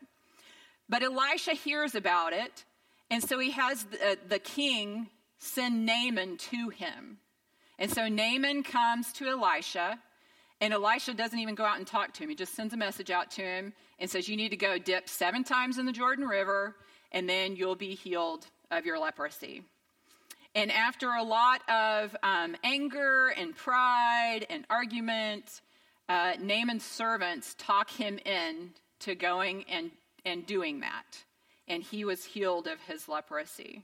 But 0.87 1.03
Elisha 1.03 1.53
hears 1.53 1.95
about 1.95 2.33
it, 2.33 2.63
and 3.09 3.23
so 3.23 3.39
he 3.39 3.51
has 3.51 3.83
the, 3.85 4.17
the 4.27 4.39
king 4.39 5.09
send 5.39 5.85
Naaman 5.85 6.37
to 6.37 6.69
him. 6.69 7.17
And 7.77 7.91
so 7.91 8.07
Naaman 8.07 8.63
comes 8.63 9.11
to 9.13 9.27
Elisha, 9.27 9.99
and 10.61 10.73
Elisha 10.73 11.13
doesn't 11.13 11.39
even 11.39 11.55
go 11.55 11.65
out 11.65 11.77
and 11.77 11.87
talk 11.87 12.13
to 12.13 12.23
him. 12.23 12.29
He 12.29 12.35
just 12.35 12.55
sends 12.55 12.73
a 12.73 12.77
message 12.77 13.11
out 13.11 13.31
to 13.31 13.41
him 13.41 13.73
and 13.99 14.09
says, 14.09 14.29
You 14.29 14.37
need 14.37 14.49
to 14.49 14.57
go 14.57 14.77
dip 14.77 15.09
seven 15.09 15.43
times 15.43 15.77
in 15.77 15.85
the 15.85 15.91
Jordan 15.91 16.25
River, 16.25 16.75
and 17.11 17.27
then 17.27 17.55
you'll 17.55 17.75
be 17.75 17.95
healed 17.95 18.47
of 18.71 18.85
your 18.85 18.97
leprosy. 18.97 19.63
And 20.53 20.71
after 20.71 21.09
a 21.09 21.23
lot 21.23 21.67
of 21.69 22.15
um, 22.23 22.55
anger 22.63 23.33
and 23.37 23.53
pride 23.55 24.45
and 24.49 24.65
argument, 24.69 25.61
uh, 26.07 26.33
Naaman's 26.39 26.85
servants 26.85 27.55
talk 27.57 27.89
him 27.89 28.19
in 28.25 28.71
to 28.99 29.15
going 29.15 29.65
and, 29.69 29.91
and 30.23 30.45
doing 30.45 30.81
that. 30.81 31.23
And 31.67 31.81
he 31.81 32.05
was 32.05 32.23
healed 32.23 32.67
of 32.67 32.79
his 32.81 33.07
leprosy. 33.09 33.83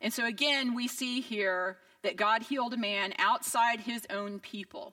And 0.00 0.12
so 0.12 0.24
again, 0.24 0.74
we 0.74 0.86
see 0.86 1.20
here 1.20 1.78
that 2.02 2.16
God 2.16 2.42
healed 2.42 2.74
a 2.74 2.78
man 2.78 3.12
outside 3.18 3.80
his 3.80 4.06
own 4.10 4.38
people 4.38 4.92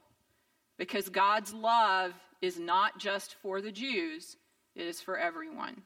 because 0.78 1.10
God's 1.10 1.54
love 1.54 2.14
is 2.42 2.60
not 2.60 3.00
just 3.00 3.36
for 3.42 3.62
the 3.62 3.72
Jews, 3.72 4.38
it 4.76 4.86
is 4.86 5.02
for 5.02 5.18
everyone. 5.18 5.84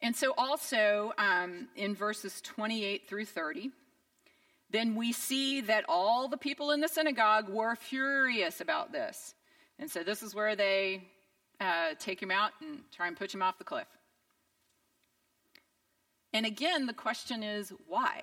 And 0.00 0.14
so, 0.14 0.34
also 0.36 1.12
um, 1.16 1.68
in 1.76 1.94
verses 1.94 2.40
28 2.42 3.08
through 3.08 3.24
30, 3.24 3.70
then 4.70 4.94
we 4.94 5.12
see 5.12 5.60
that 5.62 5.84
all 5.88 6.28
the 6.28 6.36
people 6.36 6.70
in 6.70 6.80
the 6.80 6.88
synagogue 6.88 7.48
were 7.48 7.76
furious 7.76 8.60
about 8.60 8.92
this. 8.92 9.34
And 9.78 9.90
so, 9.90 10.02
this 10.02 10.22
is 10.22 10.34
where 10.34 10.56
they 10.56 11.02
uh, 11.60 11.94
take 11.98 12.22
him 12.22 12.30
out 12.30 12.52
and 12.60 12.80
try 12.92 13.06
and 13.08 13.16
push 13.16 13.34
him 13.34 13.42
off 13.42 13.58
the 13.58 13.64
cliff. 13.64 13.88
And 16.32 16.46
again, 16.46 16.86
the 16.86 16.92
question 16.92 17.42
is 17.42 17.72
why? 17.86 18.22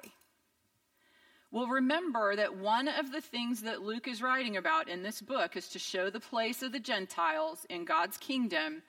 Well, 1.51 1.67
remember 1.67 2.35
that 2.35 2.57
one 2.57 2.87
of 2.87 3.11
the 3.11 3.19
things 3.19 3.61
that 3.63 3.81
Luke 3.81 4.07
is 4.07 4.21
writing 4.21 4.55
about 4.55 4.87
in 4.87 5.03
this 5.03 5.21
book 5.21 5.57
is 5.57 5.67
to 5.69 5.79
show 5.79 6.09
the 6.09 6.19
place 6.19 6.61
of 6.61 6.71
the 6.71 6.79
Gentiles 6.79 7.65
in 7.69 7.83
God's 7.83 8.17
kingdom 8.17 8.83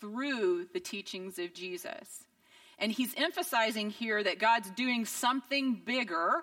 through 0.00 0.66
the 0.72 0.80
teachings 0.80 1.38
of 1.38 1.54
Jesus. 1.54 2.24
And 2.78 2.90
he's 2.90 3.14
emphasizing 3.16 3.90
here 3.90 4.22
that 4.22 4.40
God's 4.40 4.70
doing 4.70 5.04
something 5.04 5.82
bigger 5.84 6.42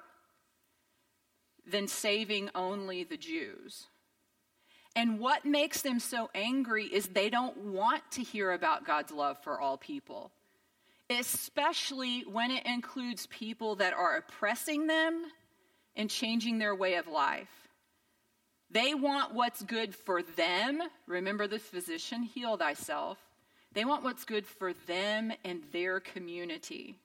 than 1.68 1.88
saving 1.88 2.50
only 2.56 3.04
the 3.04 3.18
Jews. 3.18 3.88
And 4.96 5.20
what 5.20 5.46
makes 5.46 5.82
them 5.82 6.00
so 6.00 6.30
angry 6.34 6.86
is 6.86 7.08
they 7.08 7.30
don't 7.30 7.58
want 7.58 8.04
to 8.12 8.24
hear 8.24 8.52
about 8.52 8.86
God's 8.86 9.12
love 9.12 9.38
for 9.44 9.60
all 9.60 9.78
people, 9.78 10.32
especially 11.10 12.22
when 12.22 12.50
it 12.50 12.66
includes 12.66 13.28
people 13.28 13.76
that 13.76 13.94
are 13.94 14.16
oppressing 14.16 14.88
them 14.88 15.26
and 15.96 16.10
changing 16.10 16.60
their 16.60 16.76
way 16.76 16.96
of 16.96 17.08
life. 17.08 17.70
They 18.72 18.94
want 18.94 19.34
what's 19.34 19.64
good 19.64 19.94
for 19.94 20.22
them. 20.22 20.82
Remember 21.08 21.48
the 21.48 21.60
physician, 21.60 22.24
heal 22.24 22.58
thyself. 22.58 23.18
They 23.74 23.86
want 23.86 24.04
what's 24.04 24.24
good 24.24 24.46
for 24.46 24.74
them 24.88 25.34
and 25.44 25.62
their 25.74 26.00
community. 26.00 26.96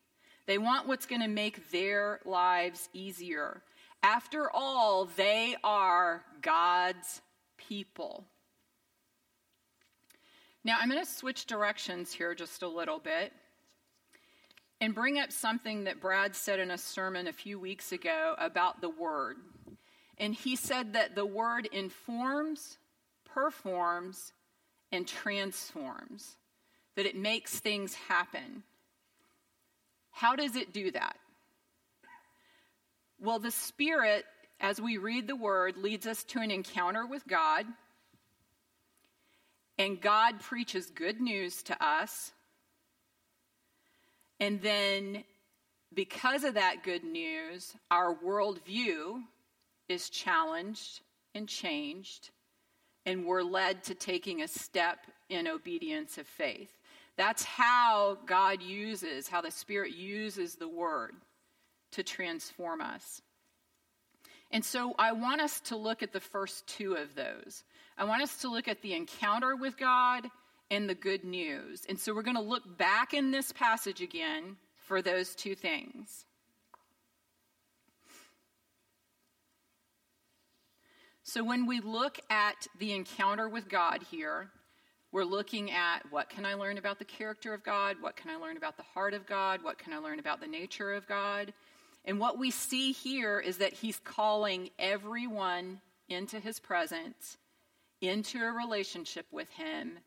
They 0.47 0.59
want 0.59 0.87
what's 0.87 1.07
going 1.07 1.21
to 1.23 1.29
make 1.29 1.71
their 1.71 2.21
lives 2.25 2.89
easier. 2.93 3.63
After 4.03 4.51
all, 4.51 5.07
they 5.17 5.57
are 5.63 6.25
God's 6.41 7.21
people. 7.57 8.25
Now, 10.65 10.77
I'm 10.81 10.91
going 10.91 11.03
to 11.03 11.11
switch 11.11 11.47
directions 11.47 12.13
here 12.13 12.35
just 12.35 12.63
a 12.63 12.69
little 12.69 12.99
bit 12.99 13.33
and 14.81 14.95
bring 14.95 15.19
up 15.19 15.33
something 15.33 15.85
that 15.85 16.01
Brad 16.01 16.35
said 16.35 16.59
in 16.59 16.71
a 16.71 16.79
sermon 16.79 17.27
a 17.27 17.33
few 17.33 17.59
weeks 17.59 17.93
ago 17.93 18.35
about 18.39 18.81
the 18.81 18.89
Word. 18.89 19.37
And 20.19 20.35
he 20.35 20.57
said 20.57 20.95
that 20.95 21.15
the 21.15 21.27
Word 21.27 21.67
informs, 21.73 22.79
performs, 23.25 24.33
and 24.93 25.07
transforms 25.07 26.37
that 26.97 27.07
it 27.07 27.17
makes 27.17 27.61
things 27.61 27.95
happen. 27.95 28.63
How 30.11 30.37
does 30.37 30.57
it 30.57 30.73
do 30.73 30.91
that? 30.91 31.17
Well, 33.23 33.39
the 33.39 33.51
Spirit, 33.51 34.25
as 34.61 34.81
we 34.81 34.97
read 34.97 35.27
the 35.27 35.37
Word, 35.37 35.77
leads 35.77 36.07
us 36.07 36.25
to 36.25 36.41
an 36.41 36.51
encounter 36.51 37.07
with 37.07 37.27
God. 37.27 37.67
And 39.79 40.01
God 40.01 40.41
preaches 40.41 40.87
good 40.91 41.21
news 41.21 41.63
to 41.65 41.85
us. 41.85 42.33
And 44.39 44.63
then, 44.63 45.25
because 45.93 46.45
of 46.45 46.55
that 46.55 46.83
good 46.83 47.05
news, 47.05 47.75
our 47.91 48.15
worldview 48.15 49.23
is 49.91 50.09
challenged 50.09 51.01
and 51.35 51.47
changed, 51.47 52.31
and 53.05 53.27
we're 53.27 53.43
led 53.43 53.85
to 53.85 53.95
taking 53.95 54.41
a 54.41 54.49
step 54.49 55.07
in 55.29 55.47
obedience 55.47 56.17
of 56.17 56.27
faith. 56.27 56.71
That's 57.19 57.45
how 57.45 58.17
God 58.25 58.63
uses, 58.63 59.29
how 59.29 59.43
the 59.43 59.51
Spirit 59.51 59.95
uses 59.95 60.55
the 60.55 60.69
Word 60.69 61.17
to 61.93 62.03
transform 62.03 62.81
us. 62.81 63.23
And 64.51 64.65
so 64.65 64.95
I 64.99 65.13
want 65.13 65.41
us 65.41 65.61
to 65.63 65.77
look 65.77 66.03
at 66.03 66.13
the 66.13 66.21
first 66.21 66.67
two 66.67 66.95
of 66.95 67.15
those. 67.15 67.63
I 67.97 68.05
want 68.05 68.23
us 68.23 68.39
to 68.39 68.51
look 68.51 68.67
at 68.67 68.83
the 68.83 68.95
encounter 68.95 69.55
with 69.55 69.77
God 69.77 70.27
and 70.71 70.89
the 70.89 70.95
good 70.95 71.25
news. 71.25 71.83
And 71.89 71.99
so 71.99 72.15
we're 72.15 72.23
going 72.23 72.37
to 72.37 72.43
look 72.43 72.79
back 72.79 73.15
in 73.15 73.31
this 73.31 73.53
passage 73.53 74.01
again 74.01 74.57
for 74.77 75.03
those 75.03 75.35
two 75.35 75.55
things. 75.55 76.25
So 81.23 81.45
when 81.45 81.67
we 81.67 81.81
look 81.81 82.19
at 82.29 82.67
the 82.81 82.93
encounter 82.93 83.49
with 83.49 83.69
God 83.69 84.03
here, 84.11 84.49
we're 85.13 85.25
looking 85.25 85.71
at 85.71 86.01
what 86.11 86.29
can 86.29 86.45
I 86.45 86.55
learn 86.55 86.77
about 86.77 86.99
the 86.99 87.05
character 87.05 87.55
of 87.55 87.63
God? 87.63 87.97
What 88.01 88.17
can 88.17 88.31
I 88.31 88.37
learn 88.37 88.57
about 88.57 88.77
the 88.77 88.83
heart 88.83 89.15
of 89.15 89.27
God? 89.27 89.63
What 89.63 89.79
can 89.79 89.93
I 89.93 89.99
learn 89.99 90.19
about 90.19 90.41
the 90.41 90.49
nature 90.49 90.93
of 90.93 91.07
God? 91.07 91.53
And 92.05 92.19
what 92.19 92.39
we 92.39 92.51
see 92.51 92.93
here 92.93 93.39
is 93.39 93.59
that 93.59 93.73
he's 93.73 93.99
calling 93.99 94.71
everyone 94.79 95.81
into 96.09 96.41
his 96.41 96.59
presence, 96.59 97.37
into 98.01 98.39
a 98.39 98.53
relationship 98.53 99.27
with 99.31 99.49
him, 99.51 99.99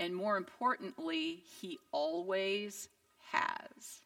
and 0.00 0.14
more 0.14 0.36
importantly, 0.36 1.42
he 1.60 1.78
always 1.92 2.88
has. 3.32 4.02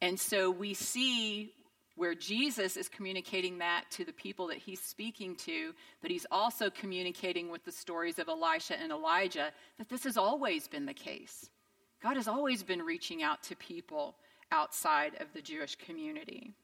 And 0.00 0.18
so 0.18 0.50
we 0.50 0.74
see 0.74 1.52
where 1.96 2.14
Jesus 2.14 2.76
is 2.76 2.88
communicating 2.88 3.58
that 3.58 3.84
to 3.92 4.04
the 4.04 4.12
people 4.12 4.48
that 4.48 4.58
he's 4.58 4.80
speaking 4.80 5.36
to, 5.36 5.72
but 6.02 6.10
he's 6.10 6.26
also 6.30 6.68
communicating 6.68 7.50
with 7.50 7.64
the 7.64 7.72
stories 7.72 8.18
of 8.18 8.28
Elisha 8.28 8.78
and 8.80 8.90
Elijah 8.90 9.50
that 9.78 9.88
this 9.88 10.04
has 10.04 10.16
always 10.16 10.66
been 10.66 10.86
the 10.86 10.94
case. 10.94 11.48
God 12.02 12.16
has 12.16 12.28
always 12.28 12.62
been 12.62 12.82
reaching 12.82 13.22
out 13.22 13.42
to 13.44 13.56
people 13.56 14.16
outside 14.54 15.20
of 15.20 15.26
the 15.34 15.42
Jewish 15.42 15.74
community. 15.74 16.54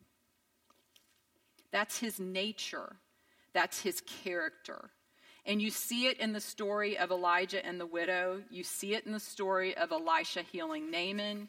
That's 1.72 1.98
his 1.98 2.20
nature, 2.20 2.96
that's 3.53 3.83
his 3.83 4.00
character. 4.22 4.90
And 5.46 5.61
you 5.61 5.70
see 5.70 6.07
it 6.07 6.20
in 6.20 6.33
the 6.33 6.40
story 6.40 6.98
of 6.98 7.11
Elijah 7.11 7.64
and 7.64 7.81
the 7.81 7.87
widow, 7.87 8.42
you 8.50 8.62
see 8.62 8.94
it 8.94 9.07
in 9.07 9.12
the 9.12 9.18
story 9.18 9.76
of 9.76 9.90
Elisha 9.90 10.42
healing 10.42 10.90
Naaman. 10.90 11.48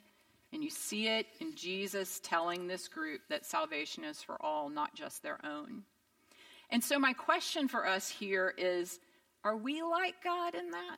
And 0.53 0.63
you 0.63 0.69
see 0.69 1.07
it 1.07 1.27
in 1.39 1.55
Jesus 1.55 2.19
telling 2.21 2.67
this 2.67 2.89
group 2.89 3.21
that 3.29 3.45
salvation 3.45 4.03
is 4.03 4.21
for 4.21 4.35
all, 4.41 4.69
not 4.69 4.93
just 4.95 5.23
their 5.23 5.39
own. 5.45 5.83
And 6.69 6.83
so, 6.83 6.99
my 6.99 7.13
question 7.13 7.69
for 7.69 7.87
us 7.87 8.09
here 8.09 8.53
is 8.57 8.99
are 9.45 9.55
we 9.55 9.81
like 9.81 10.15
God 10.23 10.55
in 10.55 10.71
that? 10.71 10.97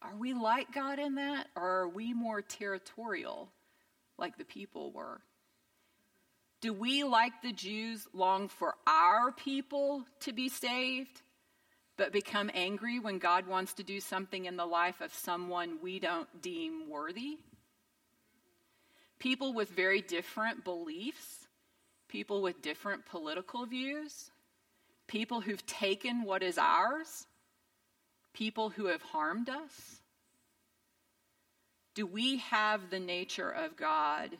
Are 0.00 0.16
we 0.16 0.32
like 0.32 0.72
God 0.72 0.98
in 0.98 1.16
that? 1.16 1.48
Or 1.56 1.80
are 1.82 1.88
we 1.88 2.14
more 2.14 2.40
territorial 2.40 3.50
like 4.18 4.38
the 4.38 4.44
people 4.44 4.92
were? 4.92 5.20
Do 6.60 6.72
we, 6.72 7.04
like 7.04 7.42
the 7.42 7.52
Jews, 7.52 8.06
long 8.12 8.48
for 8.48 8.74
our 8.86 9.30
people 9.30 10.04
to 10.20 10.32
be 10.32 10.48
saved, 10.48 11.20
but 11.96 12.12
become 12.12 12.50
angry 12.54 12.98
when 12.98 13.18
God 13.18 13.46
wants 13.46 13.74
to 13.74 13.82
do 13.82 14.00
something 14.00 14.46
in 14.46 14.56
the 14.56 14.66
life 14.66 15.00
of 15.00 15.12
someone 15.14 15.78
we 15.82 15.98
don't 15.98 16.42
deem 16.42 16.88
worthy? 16.88 17.38
people 19.18 19.52
with 19.52 19.70
very 19.70 20.00
different 20.00 20.64
beliefs, 20.64 21.46
people 22.08 22.42
with 22.42 22.62
different 22.62 23.06
political 23.06 23.66
views, 23.66 24.30
people 25.06 25.40
who've 25.40 25.64
taken 25.66 26.24
what 26.24 26.42
is 26.42 26.58
ours, 26.58 27.26
people 28.32 28.70
who 28.70 28.86
have 28.86 29.02
harmed 29.02 29.48
us? 29.48 29.95
Do 31.96 32.06
we 32.06 32.36
have 32.38 32.90
the 32.90 33.00
nature 33.00 33.50
of 33.50 33.74
God 33.74 34.36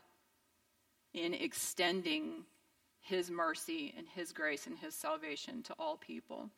in 1.15 1.33
extending 1.33 2.45
His 3.01 3.31
mercy 3.31 3.95
and 3.97 4.07
His 4.15 4.33
grace 4.33 4.67
and 4.67 4.77
His 4.77 4.95
salvation 4.95 5.63
to 5.63 5.75
all 5.79 5.97
people? 5.97 6.51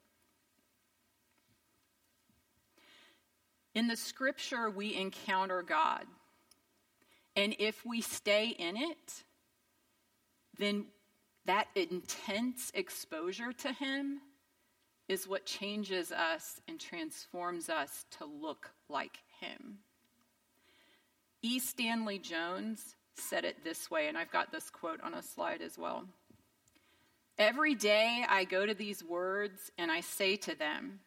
In 3.77 3.87
the 3.87 3.95
scripture, 3.95 4.71
we 4.71 4.97
encounter 4.97 5.63
God. 5.63 6.05
And 7.37 7.55
if 7.61 7.87
we 7.87 8.01
stay 8.01 8.49
in 8.49 8.77
it, 8.77 9.23
then 10.59 10.87
that 11.47 11.69
intense 11.77 12.73
exposure 12.75 13.53
to 13.53 13.73
Him 13.73 14.21
is 15.07 15.29
what 15.29 15.47
changes 15.47 16.11
us 16.11 16.61
and 16.67 16.81
transforms 16.81 17.69
us 17.69 18.05
to 18.19 18.25
look 18.25 18.73
like 18.89 19.19
Him. 19.41 19.79
E. 21.43 21.59
Stanley 21.59 22.19
Jones 22.19 22.97
said 23.15 23.45
it 23.45 23.63
this 23.65 23.91
way, 23.91 24.09
and 24.09 24.19
I've 24.19 24.31
got 24.31 24.51
this 24.51 24.71
quote 24.71 25.01
on 25.03 25.15
a 25.15 25.23
slide 25.23 25.63
as 25.63 25.79
well. 25.79 26.05
Every 27.39 27.75
day 27.75 28.25
I 28.29 28.45
go 28.45 28.67
to 28.67 28.75
these 28.75 29.05
words 29.05 29.71
and 29.79 29.93
I 29.93 30.01
say 30.01 30.37
to 30.37 30.57
them, 30.57 31.01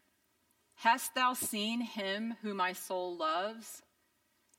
Hast 0.76 1.14
thou 1.14 1.34
seen 1.34 1.82
him 1.82 2.36
whom 2.42 2.58
my 2.58 2.74
soul 2.74 3.18
loves? 3.18 3.84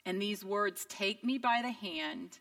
And 0.04 0.20
these 0.20 0.44
words 0.44 0.84
take 0.88 1.24
me 1.24 1.38
by 1.38 1.60
the 1.62 1.70
hand 1.70 2.38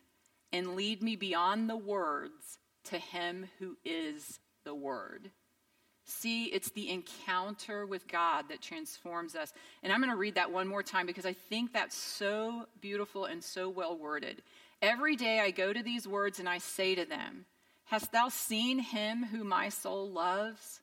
and 0.52 0.76
lead 0.76 1.02
me 1.02 1.16
beyond 1.16 1.70
the 1.70 1.76
words 1.76 2.58
to 2.84 2.98
him 2.98 3.48
who 3.58 3.76
is 3.84 4.38
the 4.64 4.74
word. 4.74 5.30
See, 6.04 6.46
it's 6.46 6.70
the 6.70 6.90
encounter 6.90 7.86
with 7.86 8.08
God 8.08 8.46
that 8.48 8.60
transforms 8.60 9.36
us. 9.36 9.52
And 9.82 9.92
I'm 9.92 10.00
going 10.00 10.10
to 10.10 10.16
read 10.16 10.34
that 10.34 10.50
one 10.50 10.66
more 10.66 10.82
time 10.82 11.06
because 11.06 11.26
I 11.26 11.32
think 11.32 11.72
that's 11.72 11.96
so 11.96 12.66
beautiful 12.80 13.26
and 13.26 13.42
so 13.42 13.68
well 13.68 13.96
worded. 13.96 14.42
Every 14.80 15.14
day 15.14 15.38
I 15.38 15.52
go 15.52 15.72
to 15.72 15.82
these 15.82 16.08
words 16.08 16.40
and 16.40 16.48
I 16.48 16.58
say 16.58 16.94
to 16.96 17.04
them, 17.04 17.46
Hast 17.84 18.10
thou 18.10 18.28
seen 18.28 18.78
him 18.78 19.24
who 19.24 19.44
my 19.44 19.68
soul 19.68 20.10
loves? 20.10 20.80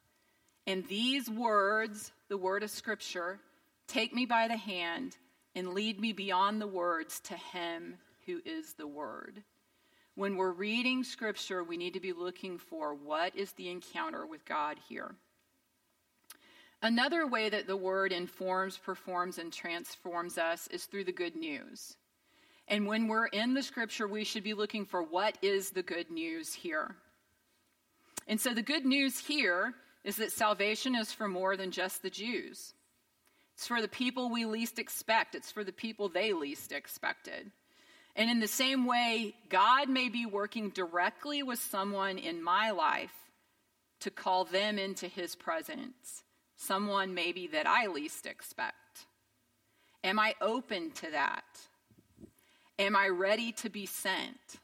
And 0.68 0.88
these 0.88 1.30
words, 1.30 2.12
the 2.30 2.38
word 2.38 2.64
of 2.64 2.70
Scripture, 2.70 3.40
take 3.88 4.14
me 4.14 4.26
by 4.26 4.48
the 4.48 4.58
hand 4.58 5.18
and 5.56 5.74
lead 5.74 6.00
me 6.00 6.14
beyond 6.14 6.62
the 6.62 6.68
words 6.68 7.20
to 7.22 7.34
him 7.34 7.96
who 8.26 8.40
is 8.46 8.74
the 8.74 8.88
word. 8.88 9.44
When 10.20 10.36
we're 10.36 10.52
reading 10.52 11.06
Scripture, 11.06 11.64
we 11.64 11.78
need 11.78 11.94
to 11.94 12.02
be 12.02 12.12
looking 12.12 12.58
for 12.58 12.94
what 12.94 13.34
is 13.38 13.54
the 13.54 13.70
encounter 13.70 14.26
with 14.26 14.44
God 14.44 14.76
here. 14.90 15.16
Another 16.82 17.26
way 17.26 17.48
that 17.48 17.68
the 17.68 17.78
word 17.78 18.12
informs, 18.12 18.78
performs, 18.78 19.38
and 19.38 19.54
transforms 19.54 20.38
us 20.38 20.68
is 20.72 20.84
through 20.84 21.06
the 21.06 21.14
good 21.14 21.38
news. 21.38 21.96
And 22.68 22.86
when 22.86 23.08
we're 23.08 23.28
in 23.28 23.54
the 23.54 23.64
scripture, 23.64 24.10
we 24.10 24.26
should 24.26 24.44
be 24.44 24.54
looking 24.54 24.86
for 24.86 25.02
what 25.02 25.38
is 25.42 25.70
the 25.70 25.84
good 25.84 26.12
news 26.12 26.54
here. 26.54 26.96
And 28.28 28.42
so 28.42 28.54
the 28.54 28.62
good 28.62 28.86
news 28.86 29.20
here 29.20 29.74
is 30.04 30.18
that 30.18 30.34
salvation 30.34 30.96
is 30.96 31.14
for 31.14 31.30
more 31.30 31.56
than 31.56 31.72
just 31.72 32.02
the 32.02 32.10
Jews. 32.10 32.74
It's 33.56 33.68
for 33.68 33.82
the 33.82 33.88
people 33.88 34.30
we 34.30 34.44
least 34.44 34.80
expect, 34.80 35.34
it's 35.34 35.50
for 35.50 35.64
the 35.64 35.72
people 35.72 36.10
they 36.10 36.34
least 36.34 36.74
expected. 36.74 37.54
And 38.20 38.30
in 38.30 38.42
the 38.42 38.50
same 38.50 38.86
way, 38.86 39.34
God 39.48 39.88
may 39.88 40.10
be 40.10 40.26
working 40.26 40.72
directly 40.72 41.42
with 41.42 41.58
someone 41.58 42.18
in 42.18 42.44
my 42.44 42.72
life 42.72 43.14
to 44.02 44.12
call 44.12 44.44
them 44.44 44.78
into 44.78 45.08
his 45.08 45.36
presence, 45.36 46.24
someone 46.58 47.14
maybe 47.14 47.48
that 47.48 47.66
I 47.66 47.88
least 47.88 48.26
expect. 48.26 49.06
Am 50.04 50.20
I 50.20 50.36
open 50.42 50.92
to 50.96 51.12
that? 51.12 51.46
Am 52.78 52.94
I 52.94 53.08
ready 53.08 53.54
to 53.54 53.70
be 53.70 53.86
sent? 53.86 54.58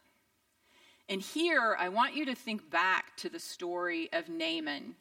And 1.08 1.22
here, 1.22 1.78
I 1.80 1.88
want 1.88 2.14
you 2.14 2.26
to 2.26 2.36
think 2.36 2.70
back 2.70 3.16
to 3.18 3.30
the 3.30 3.40
story 3.40 4.10
of 4.12 4.28
Naaman 4.28 4.96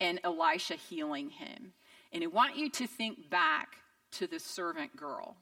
and 0.00 0.20
Elisha 0.24 0.76
healing 0.76 1.28
him. 1.28 1.74
And 2.14 2.24
I 2.24 2.28
want 2.28 2.56
you 2.56 2.70
to 2.70 2.86
think 2.86 3.28
back 3.28 3.76
to 4.12 4.26
the 4.26 4.40
servant 4.40 4.96
girl. 4.96 5.36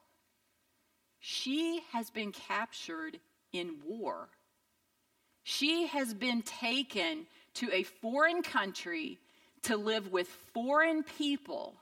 She 1.21 1.83
has 1.93 2.11
been 2.11 2.33
captured 2.33 3.19
in 3.53 3.77
war. 3.85 4.29
She 5.43 5.87
has 5.87 6.15
been 6.15 6.43
taken 6.43 7.27
to 7.55 7.73
a 7.73 7.83
foreign 7.83 8.43
country 8.43 9.19
to 9.63 9.77
live 9.77 10.13
with 10.13 10.29
foreign 10.55 11.03
people, 11.03 11.75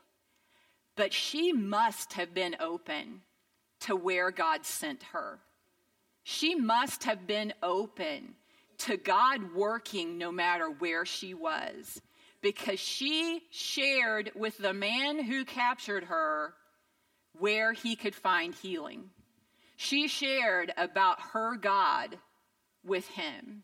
but 0.95 1.13
she 1.13 1.51
must 1.51 2.13
have 2.13 2.33
been 2.33 2.55
open 2.59 3.21
to 3.81 3.95
where 3.95 4.31
God 4.31 4.65
sent 4.65 5.03
her. 5.11 5.39
She 6.23 6.55
must 6.55 7.03
have 7.03 7.27
been 7.27 7.53
open 7.61 8.35
to 8.79 8.97
God 8.97 9.53
working 9.53 10.17
no 10.17 10.31
matter 10.31 10.69
where 10.69 11.05
she 11.05 11.33
was 11.33 12.01
because 12.41 12.79
she 12.79 13.43
shared 13.51 14.31
with 14.35 14.57
the 14.57 14.73
man 14.73 15.23
who 15.23 15.45
captured 15.45 16.05
her 16.05 16.53
where 17.39 17.73
he 17.73 17.95
could 17.95 18.15
find 18.15 18.53
healing. 18.53 19.09
She 19.77 20.07
shared 20.07 20.73
about 20.75 21.21
her 21.33 21.55
God 21.55 22.17
with 22.83 23.07
him. 23.07 23.63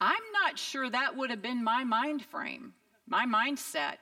I'm 0.00 0.22
not 0.32 0.58
sure 0.58 0.88
that 0.88 1.16
would 1.16 1.30
have 1.30 1.42
been 1.42 1.64
my 1.64 1.84
mind 1.84 2.24
frame, 2.24 2.72
my 3.06 3.26
mindset. 3.26 3.96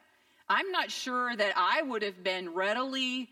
I'm 0.48 0.70
not 0.70 0.90
sure 0.90 1.34
that 1.34 1.54
I 1.56 1.82
would 1.82 2.02
have 2.02 2.22
been 2.22 2.54
readily 2.54 3.28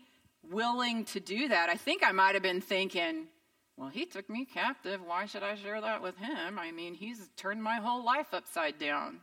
willing 0.51 1.05
to 1.05 1.19
do 1.19 1.49
that, 1.49 1.69
I 1.69 1.75
think 1.75 2.03
I 2.05 2.11
might 2.11 2.35
have 2.35 2.43
been 2.43 2.61
thinking, 2.61 3.27
well, 3.75 3.89
he 3.89 4.05
took 4.05 4.29
me 4.29 4.45
captive. 4.45 5.01
Why 5.05 5.25
should 5.25 5.43
I 5.43 5.55
share 5.55 5.81
that 5.81 6.01
with 6.01 6.17
him? 6.17 6.57
I 6.57 6.71
mean, 6.71 6.93
he's 6.93 7.29
turned 7.37 7.61
my 7.61 7.75
whole 7.75 8.03
life 8.03 8.33
upside 8.33 8.79
down. 8.79 9.19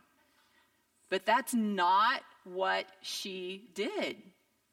But 1.09 1.25
that's 1.25 1.53
not 1.53 2.21
what 2.45 2.85
she 3.01 3.69
did. 3.73 4.17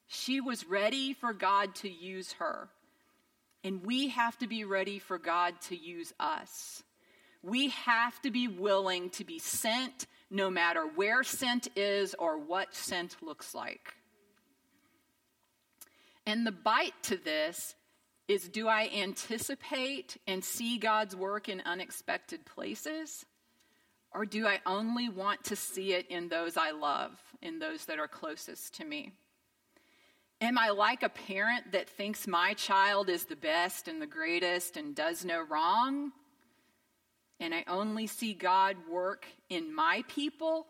She 0.07 0.41
was 0.41 0.65
ready 0.65 1.13
for 1.13 1.33
God 1.33 1.75
to 1.75 1.89
use 1.89 2.33
her. 2.33 2.69
And 3.63 3.85
we 3.85 4.09
have 4.09 4.37
to 4.39 4.47
be 4.47 4.65
ready 4.65 4.99
for 4.99 5.17
God 5.17 5.59
to 5.69 5.77
use 5.77 6.13
us. 6.19 6.83
We 7.41 7.69
have 7.69 8.21
to 8.21 8.31
be 8.31 8.47
willing 8.47 9.09
to 9.11 9.23
be 9.23 9.39
sent 9.39 10.07
no 10.29 10.49
matter 10.49 10.85
where 10.95 11.23
sent 11.23 11.67
is 11.75 12.15
or 12.17 12.37
what 12.37 12.73
sent 12.73 13.15
looks 13.21 13.53
like. 13.53 13.93
And 16.25 16.47
the 16.47 16.51
bite 16.51 16.93
to 17.03 17.17
this 17.17 17.75
is 18.27 18.47
do 18.47 18.67
I 18.67 18.89
anticipate 18.95 20.17
and 20.25 20.43
see 20.43 20.77
God's 20.77 21.15
work 21.15 21.49
in 21.49 21.61
unexpected 21.61 22.45
places? 22.45 23.25
Or 24.11 24.25
do 24.25 24.47
I 24.47 24.61
only 24.65 25.09
want 25.09 25.43
to 25.45 25.55
see 25.55 25.93
it 25.93 26.07
in 26.07 26.29
those 26.29 26.55
I 26.55 26.71
love, 26.71 27.11
in 27.41 27.59
those 27.59 27.85
that 27.85 27.99
are 27.99 28.07
closest 28.07 28.75
to 28.75 28.85
me? 28.85 29.11
Am 30.43 30.57
I 30.57 30.71
like 30.71 31.03
a 31.03 31.09
parent 31.09 31.71
that 31.71 31.87
thinks 31.87 32.27
my 32.27 32.53
child 32.53 33.07
is 33.07 33.23
the 33.23 33.35
best 33.37 33.87
and 33.87 34.01
the 34.01 34.05
greatest 34.05 34.75
and 34.75 34.93
does 34.93 35.23
no 35.23 35.41
wrong? 35.41 36.11
And 37.39 37.53
I 37.55 37.63
only 37.65 38.07
see 38.07 38.33
God 38.33 38.75
work 38.91 39.25
in 39.49 39.73
my 39.73 40.03
people? 40.09 40.67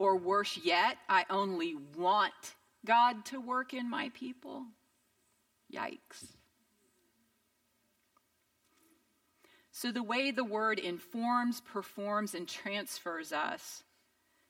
Or 0.00 0.16
worse 0.16 0.58
yet, 0.60 0.96
I 1.08 1.24
only 1.30 1.76
want 1.96 2.32
God 2.84 3.24
to 3.26 3.40
work 3.40 3.74
in 3.74 3.88
my 3.88 4.08
people? 4.08 4.64
Yikes. 5.72 6.26
So, 9.70 9.92
the 9.92 10.02
way 10.02 10.32
the 10.32 10.42
word 10.42 10.80
informs, 10.80 11.60
performs, 11.60 12.34
and 12.34 12.48
transfers 12.48 13.32
us 13.32 13.84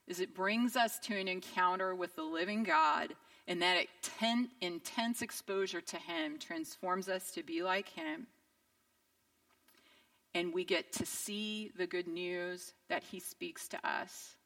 is 0.06 0.18
it 0.18 0.34
brings 0.34 0.76
us 0.76 0.98
to 1.00 1.14
an 1.14 1.28
encounter 1.28 1.94
with 1.94 2.16
the 2.16 2.22
living 2.22 2.62
God, 2.62 3.14
and 3.48 3.62
that 3.62 3.86
intense 4.60 5.22
exposure 5.22 5.80
to 5.80 5.96
Him 5.96 6.38
transforms 6.38 7.08
us 7.08 7.30
to 7.32 7.42
be 7.42 7.62
like 7.62 7.88
Him. 7.88 8.26
And 10.34 10.52
we 10.52 10.64
get 10.64 10.92
to 10.92 11.06
see 11.06 11.72
the 11.76 11.86
good 11.86 12.06
news 12.06 12.74
that 12.90 13.02
He 13.02 13.18
speaks 13.18 13.66
to 13.68 13.78
us 13.88 14.36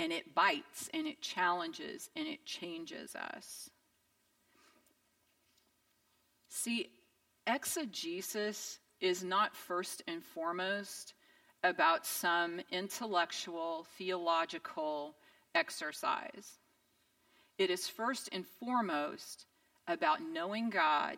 and 0.00 0.12
it 0.12 0.34
bites 0.34 0.90
and 0.92 1.06
it 1.06 1.22
challenges 1.22 2.10
and 2.16 2.26
it 2.26 2.44
changes 2.44 3.14
us. 3.14 3.70
See, 6.48 6.88
exegesis 7.46 8.80
is 9.00 9.22
not 9.22 9.54
first 9.54 10.02
and 10.08 10.24
foremost 10.24 11.14
about 11.62 12.04
some 12.04 12.60
intellectual, 12.72 13.86
theological 13.96 15.14
exercise. 15.54 16.58
It 17.58 17.70
is 17.70 17.88
first 17.88 18.28
and 18.32 18.46
foremost 18.46 19.46
about 19.86 20.22
knowing 20.22 20.70
God 20.70 21.16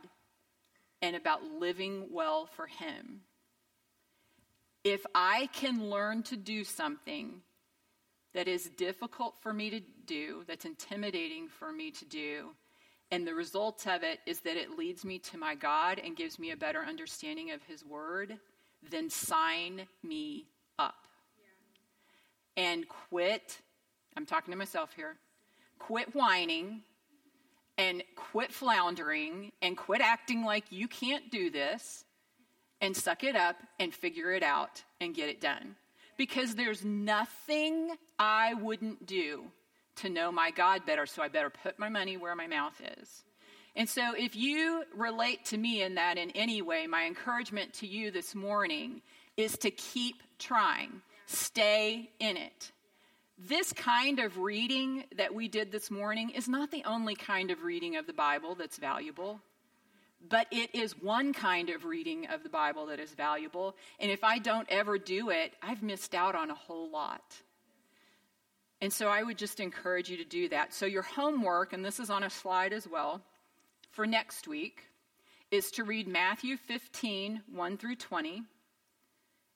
and 1.03 1.15
about 1.15 1.45
living 1.45 2.07
well 2.11 2.47
for 2.47 2.67
Him. 2.67 3.21
If 4.83 5.05
I 5.15 5.49
can 5.53 5.91
learn 5.91 6.23
to 6.25 6.37
do 6.37 6.65
something 6.65 7.43
that 8.33 8.49
is 8.49 8.71
difficult 8.71 9.35
for 9.41 9.53
me 9.53 9.71
to 9.71 9.81
do, 10.07 10.45
that's 10.47 10.65
intimidating 10.65 11.49
for 11.49 11.73
me 11.73 11.91
to 11.91 12.05
do. 12.07 12.51
And 13.11 13.27
the 13.27 13.35
result 13.35 13.87
of 13.87 14.03
it 14.03 14.21
is 14.25 14.41
that 14.41 14.57
it 14.57 14.79
leads 14.79 15.05
me 15.05 15.19
to 15.19 15.37
my 15.37 15.55
God 15.55 16.01
and 16.03 16.17
gives 16.17 16.39
me 16.39 16.53
a 16.53 16.57
better 16.57 16.81
understanding 16.81 17.51
of 17.51 17.63
His 17.65 17.85
Word, 17.85 18.39
then 18.89 19.11
sign 19.11 19.83
me 20.03 20.47
up. 20.79 21.07
Yeah. 22.57 22.65
And 22.65 22.89
quit, 22.89 23.59
I'm 24.17 24.27
talking 24.27 24.53
to 24.53 24.59
myself 24.59 24.93
here, 24.95 25.17
quit 25.81 26.15
whining 26.15 26.83
and 27.77 28.05
quit 28.15 28.53
floundering 28.53 29.51
and 29.61 29.77
quit 29.77 30.01
acting 30.01 30.45
like 30.45 30.65
you 30.71 30.87
can't 30.87 31.31
do 31.33 31.51
this 31.51 32.05
and 32.81 32.97
suck 32.97 33.25
it 33.25 33.35
up 33.35 33.57
and 33.81 33.93
figure 33.93 34.33
it 34.33 34.45
out 34.45 34.85
and 35.01 35.15
get 35.15 35.29
it 35.29 35.41
done 35.41 35.75
because 36.17 36.55
there's 36.55 36.85
nothing 36.85 37.97
I 38.19 38.53
wouldn't 38.53 39.07
do 39.07 39.45
to 39.97 40.11
know 40.11 40.31
my 40.31 40.51
God 40.51 40.85
better, 40.85 41.07
so 41.07 41.23
I 41.23 41.29
better 41.29 41.49
put 41.49 41.79
my 41.79 41.89
money 41.89 42.19
where 42.19 42.37
my 42.37 42.47
mouth 42.47 42.79
is. 43.01 43.25
And 43.75 43.89
so, 43.89 44.15
if 44.15 44.37
you 44.37 44.85
relate 44.95 45.47
to 45.47 45.57
me 45.57 45.83
in 45.83 45.95
that 45.95 46.19
in 46.19 46.31
any 46.33 46.61
way, 46.61 46.87
my 46.87 47.07
encouragement 47.07 47.73
to 47.75 47.87
you 47.87 48.11
this 48.11 48.35
morning 48.35 49.01
is 49.39 49.57
to 49.59 49.71
keep 49.71 50.17
trying, 50.39 51.01
stay 51.27 52.11
in 52.19 52.37
it. 52.37 52.73
This 53.49 53.73
kind 53.73 54.19
of 54.19 54.37
reading 54.37 55.05
that 55.17 55.35
we 55.35 55.49
did 55.49 55.73
this 55.73 55.91
morning 55.91 56.29
is 56.29 56.47
not 56.47 56.71
the 56.71 56.85
only 56.85 57.15
kind 57.15 57.51
of 57.51 57.63
reading 57.63 57.97
of 57.97 58.07
the 58.07 58.13
Bible 58.13 58.55
that's 58.55 58.77
valuable, 58.77 59.41
but 60.29 60.47
it 60.51 60.75
is 60.75 60.93
one 61.01 61.33
kind 61.33 61.71
of 61.71 61.87
reading 61.87 62.27
of 62.27 62.43
the 62.43 62.51
Bible 62.51 62.85
that 62.87 63.01
is 63.01 63.13
valuable. 63.15 63.77
And 63.99 64.11
if 64.11 64.25
I 64.25 64.41
don't 64.41 64.69
ever 64.69 64.99
do 64.99 65.31
it, 65.31 65.55
I've 65.63 65.83
missed 65.83 66.15
out 66.15 66.35
on 66.35 66.51
a 66.51 66.55
whole 66.55 66.91
lot. 66.91 67.23
And 68.83 68.93
so 68.93 69.09
I 69.09 69.23
would 69.23 69.39
just 69.39 69.59
encourage 69.59 70.11
you 70.11 70.19
to 70.19 70.25
do 70.25 70.51
that. 70.51 70.75
So, 70.75 70.85
your 70.85 71.03
homework, 71.03 71.73
and 71.73 71.83
this 71.83 71.99
is 71.99 72.11
on 72.11 72.25
a 72.25 72.31
slide 72.31 72.75
as 72.75 72.87
well, 72.87 73.23
for 73.91 74.07
next 74.07 74.49
week 74.49 74.83
is 75.51 75.71
to 75.73 75.85
read 75.85 76.07
Matthew 76.07 76.59
15, 76.59 77.41
1 77.51 77.77
through 77.79 77.97
20, 77.97 78.43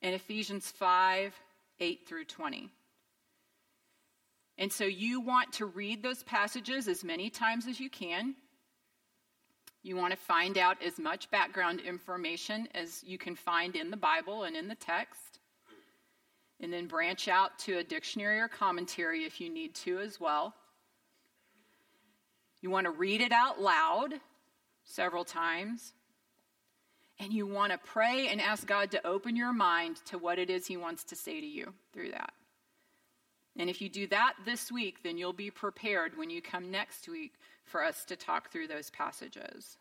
and 0.00 0.14
Ephesians 0.14 0.70
5, 0.70 1.34
8 1.80 2.08
through 2.08 2.24
20. 2.24 2.70
And 4.56 4.72
so 4.72 4.84
you 4.84 5.20
want 5.20 5.52
to 5.54 5.66
read 5.66 6.02
those 6.02 6.22
passages 6.22 6.86
as 6.86 7.02
many 7.02 7.28
times 7.28 7.66
as 7.66 7.80
you 7.80 7.90
can. 7.90 8.34
You 9.82 9.96
want 9.96 10.12
to 10.12 10.16
find 10.16 10.56
out 10.56 10.82
as 10.82 10.98
much 10.98 11.30
background 11.30 11.80
information 11.80 12.68
as 12.74 13.02
you 13.04 13.18
can 13.18 13.36
find 13.36 13.76
in 13.76 13.90
the 13.90 13.96
Bible 13.96 14.44
and 14.44 14.56
in 14.56 14.68
the 14.68 14.74
text. 14.74 15.40
And 16.60 16.72
then 16.72 16.86
branch 16.86 17.28
out 17.28 17.58
to 17.60 17.78
a 17.78 17.84
dictionary 17.84 18.40
or 18.40 18.48
commentary 18.48 19.24
if 19.24 19.40
you 19.40 19.50
need 19.50 19.74
to 19.76 19.98
as 19.98 20.20
well. 20.20 20.54
You 22.62 22.70
want 22.70 22.86
to 22.86 22.92
read 22.92 23.20
it 23.20 23.32
out 23.32 23.60
loud 23.60 24.14
several 24.84 25.24
times. 25.24 25.92
And 27.20 27.32
you 27.32 27.46
want 27.46 27.72
to 27.72 27.78
pray 27.78 28.28
and 28.28 28.40
ask 28.40 28.66
God 28.66 28.90
to 28.92 29.06
open 29.06 29.36
your 29.36 29.52
mind 29.52 29.96
to 30.06 30.18
what 30.18 30.38
it 30.38 30.48
is 30.48 30.66
He 30.66 30.76
wants 30.76 31.04
to 31.04 31.16
say 31.16 31.40
to 31.40 31.46
you 31.46 31.74
through 31.92 32.12
that. 32.12 32.32
And 33.56 33.70
if 33.70 33.80
you 33.80 33.88
do 33.88 34.06
that 34.08 34.34
this 34.44 34.70
week, 34.70 35.02
then 35.02 35.16
you'll 35.16 35.32
be 35.32 35.50
prepared 35.50 36.16
when 36.16 36.30
you 36.30 36.42
come 36.42 36.70
next 36.70 37.08
week 37.08 37.34
for 37.64 37.84
us 37.84 38.04
to 38.06 38.16
talk 38.16 38.50
through 38.50 38.66
those 38.66 38.90
passages. 38.90 39.78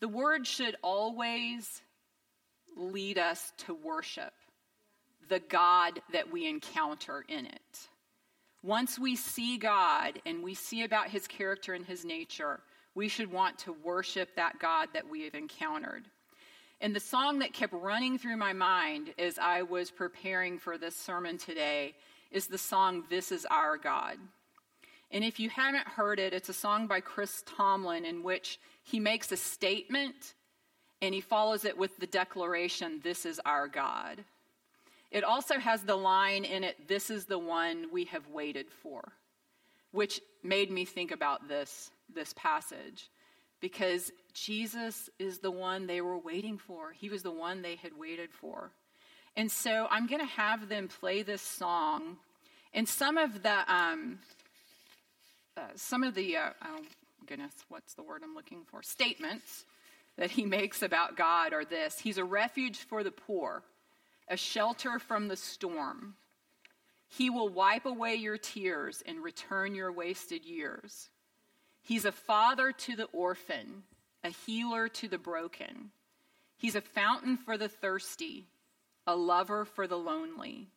The 0.00 0.08
word 0.08 0.46
should 0.46 0.76
always 0.82 1.82
lead 2.76 3.18
us 3.18 3.52
to 3.58 3.74
worship 3.74 4.32
the 5.28 5.40
God 5.40 6.00
that 6.12 6.32
we 6.32 6.48
encounter 6.48 7.24
in 7.28 7.46
it. 7.46 7.88
Once 8.62 8.98
we 8.98 9.16
see 9.16 9.58
God 9.58 10.20
and 10.26 10.42
we 10.42 10.54
see 10.54 10.84
about 10.84 11.08
his 11.08 11.26
character 11.26 11.74
and 11.74 11.84
his 11.84 12.04
nature, 12.04 12.60
we 12.94 13.08
should 13.08 13.32
want 13.32 13.58
to 13.58 13.72
worship 13.72 14.36
that 14.36 14.58
God 14.58 14.88
that 14.94 15.08
we 15.08 15.24
have 15.24 15.34
encountered. 15.34 16.06
And 16.82 16.96
the 16.96 17.00
song 17.00 17.40
that 17.40 17.52
kept 17.52 17.74
running 17.74 18.16
through 18.16 18.38
my 18.38 18.54
mind 18.54 19.12
as 19.18 19.38
I 19.38 19.62
was 19.62 19.90
preparing 19.90 20.58
for 20.58 20.78
this 20.78 20.96
sermon 20.96 21.36
today 21.36 21.94
is 22.30 22.46
the 22.46 22.56
song 22.56 23.04
This 23.10 23.32
Is 23.32 23.46
Our 23.50 23.76
God. 23.76 24.16
And 25.10 25.22
if 25.22 25.38
you 25.38 25.50
haven't 25.50 25.86
heard 25.86 26.18
it, 26.18 26.32
it's 26.32 26.48
a 26.48 26.54
song 26.54 26.86
by 26.86 27.00
Chris 27.00 27.42
Tomlin 27.44 28.06
in 28.06 28.22
which 28.22 28.58
he 28.82 28.98
makes 28.98 29.30
a 29.30 29.36
statement 29.36 30.34
and 31.02 31.14
he 31.14 31.20
follows 31.20 31.66
it 31.66 31.76
with 31.76 31.98
the 31.98 32.06
declaration, 32.06 33.00
This 33.02 33.26
is 33.26 33.40
our 33.44 33.68
God. 33.68 34.24
It 35.10 35.24
also 35.24 35.58
has 35.58 35.82
the 35.82 35.96
line 35.96 36.44
in 36.44 36.64
it, 36.64 36.88
This 36.88 37.10
is 37.10 37.26
the 37.26 37.38
one 37.38 37.88
we 37.92 38.04
have 38.06 38.26
waited 38.28 38.70
for, 38.82 39.12
which 39.92 40.22
made 40.42 40.70
me 40.70 40.86
think 40.86 41.10
about 41.10 41.46
this, 41.46 41.90
this 42.14 42.32
passage. 42.38 43.10
Because 43.60 44.10
Jesus 44.32 45.10
is 45.18 45.38
the 45.38 45.50
one 45.50 45.86
they 45.86 46.00
were 46.00 46.18
waiting 46.18 46.58
for. 46.58 46.92
He 46.92 47.08
was 47.08 47.22
the 47.22 47.30
one 47.30 47.62
they 47.62 47.76
had 47.76 47.92
waited 47.98 48.32
for. 48.32 48.70
And 49.36 49.50
so 49.50 49.86
I'm 49.90 50.06
going 50.06 50.20
to 50.20 50.26
have 50.26 50.68
them 50.68 50.88
play 50.88 51.22
this 51.22 51.42
song. 51.42 52.16
And 52.72 52.88
some 52.88 53.18
of 53.18 53.42
the, 53.42 53.72
um, 53.72 54.18
uh, 55.56 55.62
some 55.74 56.02
of 56.02 56.14
the, 56.14 56.36
uh, 56.36 56.50
oh 56.64 56.82
goodness, 57.26 57.52
what's 57.68 57.94
the 57.94 58.02
word 58.02 58.22
I'm 58.24 58.34
looking 58.34 58.62
for? 58.70 58.82
Statements 58.82 59.64
that 60.16 60.30
he 60.30 60.44
makes 60.44 60.82
about 60.82 61.16
God 61.16 61.52
are 61.52 61.64
this 61.64 61.98
He's 61.98 62.18
a 62.18 62.24
refuge 62.24 62.78
for 62.78 63.04
the 63.04 63.10
poor 63.10 63.62
a 64.30 64.36
shelter 64.36 64.98
from 64.98 65.28
the 65.28 65.36
storm. 65.36 66.14
He 67.08 67.28
will 67.28 67.48
wipe 67.48 67.84
away 67.84 68.14
your 68.14 68.38
tears 68.38 69.02
and 69.04 69.22
return 69.22 69.74
your 69.74 69.92
wasted 69.92 70.44
years. 70.44 71.10
He's 71.82 72.04
a 72.04 72.12
father 72.12 72.72
to 72.72 72.96
the 72.96 73.08
orphan, 73.12 73.82
a 74.22 74.30
healer 74.30 74.88
to 74.88 75.08
the 75.08 75.18
broken. 75.18 75.90
He's 76.56 76.76
a 76.76 76.80
fountain 76.80 77.36
for 77.36 77.56
the 77.56 77.68
thirsty, 77.68 78.46
a 79.06 79.16
lover 79.16 79.64
for 79.64 79.86
the 79.86 79.96
lonely. 79.96 80.68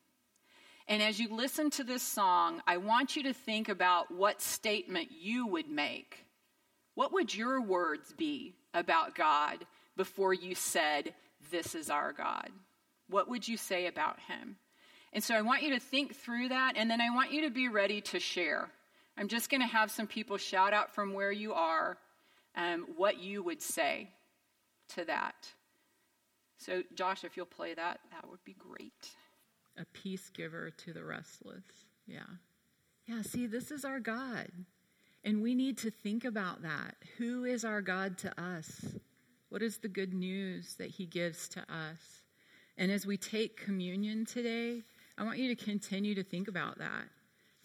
And 0.88 1.02
as 1.02 1.20
you 1.20 1.34
listen 1.34 1.70
to 1.72 1.84
this 1.84 2.04
song, 2.04 2.62
I 2.68 2.78
want 2.78 3.16
you 3.16 3.24
to 3.24 3.34
think 3.34 3.70
about 3.70 4.12
what 4.12 4.42
statement 4.42 5.10
you 5.12 5.48
would 5.48 5.70
make. 5.70 6.26
What 6.96 7.14
would 7.14 7.34
your 7.34 7.62
words 7.62 8.14
be 8.14 8.54
about 8.74 9.16
God 9.16 9.66
before 9.96 10.34
you 10.34 10.56
said, 10.56 11.14
This 11.52 11.76
is 11.76 11.90
our 11.90 12.12
God? 12.14 12.50
What 13.10 13.30
would 13.30 13.48
you 13.48 13.58
say 13.58 13.88
about 13.88 14.20
him? 14.22 14.58
And 15.14 15.24
so 15.24 15.36
I 15.36 15.42
want 15.42 15.64
you 15.64 15.72
to 15.72 15.80
think 15.80 16.16
through 16.16 16.50
that, 16.50 16.74
and 16.76 16.90
then 16.90 17.00
I 17.00 17.12
want 17.12 17.32
you 17.32 17.44
to 17.44 17.52
be 17.52 17.68
ready 17.68 18.02
to 18.02 18.20
share. 18.20 18.70
I'm 19.18 19.28
just 19.28 19.50
going 19.50 19.62
to 19.62 19.68
have 19.68 19.92
some 19.92 20.08
people 20.08 20.38
shout 20.38 20.74
out 20.74 20.94
from 20.94 21.14
where 21.14 21.32
you 21.32 21.54
are 21.54 21.98
um, 22.56 22.88
what 22.98 23.20
you 23.22 23.44
would 23.44 23.62
say 23.62 24.10
to 24.96 25.06
that. 25.06 25.48
So, 26.58 26.84
Josh, 26.96 27.24
if 27.24 27.36
you'll 27.36 27.46
play 27.46 27.74
that, 27.74 28.00
that 28.12 28.30
would 28.30 28.44
be 28.44 28.56
great. 28.58 29.10
A 29.78 29.86
peace 29.86 30.30
giver 30.30 30.70
to 30.70 30.94
the 30.94 31.04
restless. 31.04 31.64
Yeah. 32.08 32.22
Yeah, 33.06 33.22
see, 33.22 33.48
this 33.48 33.72
is 33.72 33.84
our 33.84 34.00
God. 34.00 34.50
And 35.24 35.42
we 35.42 35.56
need 35.56 35.78
to 35.80 35.92
think 35.92 36.26
about 36.26 36.62
that. 36.64 36.96
Who 37.18 37.44
is 37.44 37.66
our 37.66 37.82
God 37.82 38.18
to 38.20 38.42
us? 38.42 38.86
What 39.50 39.62
is 39.62 39.78
the 39.78 39.88
good 39.88 40.14
news 40.14 40.76
that 40.76 40.90
he 40.90 41.06
gives 41.06 41.48
to 41.50 41.62
us? 41.62 42.24
And 42.78 42.92
as 42.92 43.06
we 43.06 43.18
take 43.18 43.58
communion 43.58 44.26
today, 44.26 44.84
I 45.18 45.24
want 45.24 45.38
you 45.38 45.54
to 45.54 45.64
continue 45.64 46.16
to 46.16 46.24
think 46.24 46.48
about 46.48 46.80
that, 46.80 47.06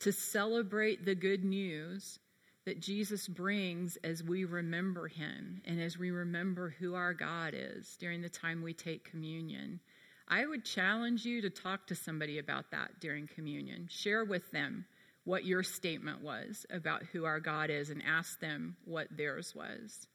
to 0.00 0.12
celebrate 0.12 1.04
the 1.04 1.14
good 1.14 1.44
news 1.44 2.18
that 2.64 2.80
Jesus 2.80 3.26
brings 3.26 3.96
as 4.04 4.22
we 4.22 4.44
remember 4.44 5.08
him 5.08 5.62
and 5.64 5.80
as 5.80 5.98
we 5.98 6.10
remember 6.10 6.74
who 6.78 6.94
our 6.94 7.14
God 7.14 7.54
is 7.56 7.96
during 7.98 8.20
the 8.20 8.28
time 8.28 8.62
we 8.62 8.74
take 8.74 9.10
communion. 9.10 9.80
I 10.28 10.44
would 10.44 10.64
challenge 10.64 11.24
you 11.24 11.40
to 11.40 11.50
talk 11.50 11.86
to 11.86 11.94
somebody 11.94 12.38
about 12.38 12.70
that 12.72 13.00
during 13.00 13.26
communion. 13.26 13.88
Share 13.90 14.24
with 14.24 14.50
them 14.50 14.84
what 15.24 15.46
your 15.46 15.62
statement 15.62 16.22
was 16.22 16.66
about 16.70 17.02
who 17.12 17.24
our 17.24 17.40
God 17.40 17.70
is 17.70 17.90
and 17.90 18.02
ask 18.06 18.38
them 18.40 18.76
what 18.84 19.08
theirs 19.16 19.54
was. 19.54 20.06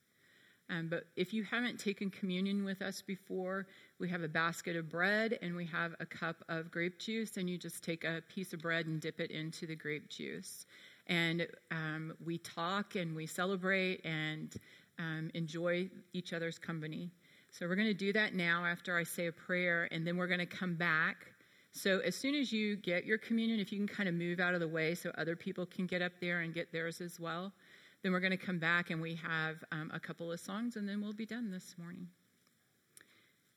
Um, 0.70 0.88
but 0.90 1.06
if 1.16 1.34
you 1.34 1.44
haven't 1.44 1.80
taken 1.80 2.10
communion 2.10 2.64
with 2.64 2.82
us 2.82 3.02
before, 3.02 3.68
we 4.04 4.10
have 4.10 4.22
a 4.22 4.28
basket 4.28 4.76
of 4.76 4.90
bread 4.90 5.40
and 5.42 5.56
we 5.56 5.66
have 5.66 5.96
a 6.02 6.06
cup 6.06 6.44
of 6.50 6.70
grape 6.70 7.00
juice, 7.00 7.38
and 7.38 7.50
you 7.50 7.58
just 7.58 7.82
take 7.86 8.04
a 8.04 8.22
piece 8.28 8.52
of 8.52 8.62
bread 8.62 8.86
and 8.86 9.00
dip 9.00 9.22
it 9.22 9.32
into 9.32 9.66
the 9.66 9.78
grape 9.78 10.10
juice. 10.10 10.66
And 11.08 11.48
um, 11.72 12.14
we 12.24 12.38
talk 12.38 12.96
and 12.96 13.16
we 13.16 13.26
celebrate 13.26 14.06
and 14.06 14.54
um, 15.00 15.32
enjoy 15.34 15.90
each 16.12 16.34
other's 16.34 16.60
company. 16.60 17.12
So 17.52 17.66
we're 17.66 17.78
going 17.78 17.88
to 17.88 17.94
do 17.94 18.12
that 18.12 18.36
now 18.36 18.66
after 18.66 18.98
I 18.98 19.04
say 19.04 19.28
a 19.28 19.32
prayer, 19.32 19.88
and 19.90 20.06
then 20.06 20.18
we're 20.18 20.28
going 20.28 20.42
to 20.42 20.46
come 20.46 20.76
back. 20.76 21.28
So 21.72 22.00
as 22.00 22.14
soon 22.14 22.36
as 22.36 22.52
you 22.52 22.76
get 22.76 23.06
your 23.06 23.18
communion, 23.18 23.62
if 23.62 23.72
you 23.72 23.78
can 23.78 23.88
kind 23.88 24.10
of 24.10 24.16
move 24.16 24.42
out 24.42 24.54
of 24.54 24.60
the 24.60 24.68
way 24.68 24.96
so 24.96 25.12
other 25.18 25.38
people 25.38 25.66
can 25.66 25.86
get 25.88 26.02
up 26.02 26.12
there 26.20 26.42
and 26.42 26.54
get 26.54 26.74
theirs 26.74 27.00
as 27.00 27.22
well. 27.22 27.54
Then 28.02 28.12
we're 28.12 28.20
going 28.20 28.32
to 28.32 28.46
come 28.46 28.60
back 28.60 28.90
and 28.90 29.02
we 29.02 29.16
have 29.16 29.64
um, 29.72 29.90
a 29.94 30.00
couple 30.00 30.30
of 30.30 30.42
songs, 30.42 30.76
and 30.76 30.90
then 30.90 31.02
we'll 31.02 31.14
be 31.14 31.26
done 31.26 31.50
this 31.52 31.76
morning. 31.78 32.10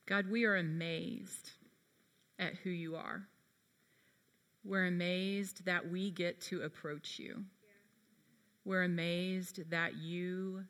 God, 0.06 0.30
we 0.30 0.44
are 0.44 0.56
amazed 0.56 1.50
at 2.38 2.54
who 2.62 2.70
you 2.70 2.96
are. 2.96 3.26
We're 4.64 4.86
amazed 4.86 5.64
that 5.64 5.90
we 5.90 6.10
get 6.10 6.40
to 6.42 6.62
approach 6.62 7.18
you. 7.18 7.44
We're 8.64 8.84
amazed 8.84 9.70
that 9.70 9.96
you 9.96 10.64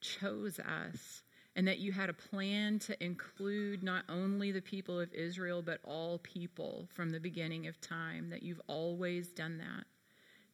chose 0.00 0.58
us 0.58 1.22
and 1.56 1.66
that 1.68 1.78
you 1.78 1.92
had 1.92 2.08
a 2.08 2.14
plan 2.14 2.78
to 2.80 3.04
include 3.04 3.82
not 3.82 4.04
only 4.08 4.52
the 4.52 4.60
people 4.60 5.00
of 5.00 5.12
Israel, 5.12 5.62
but 5.62 5.80
all 5.84 6.18
people 6.18 6.88
from 6.94 7.10
the 7.10 7.20
beginning 7.20 7.66
of 7.66 7.80
time, 7.80 8.30
that 8.30 8.42
you've 8.42 8.60
always 8.68 9.28
done 9.28 9.58
that. 9.58 9.84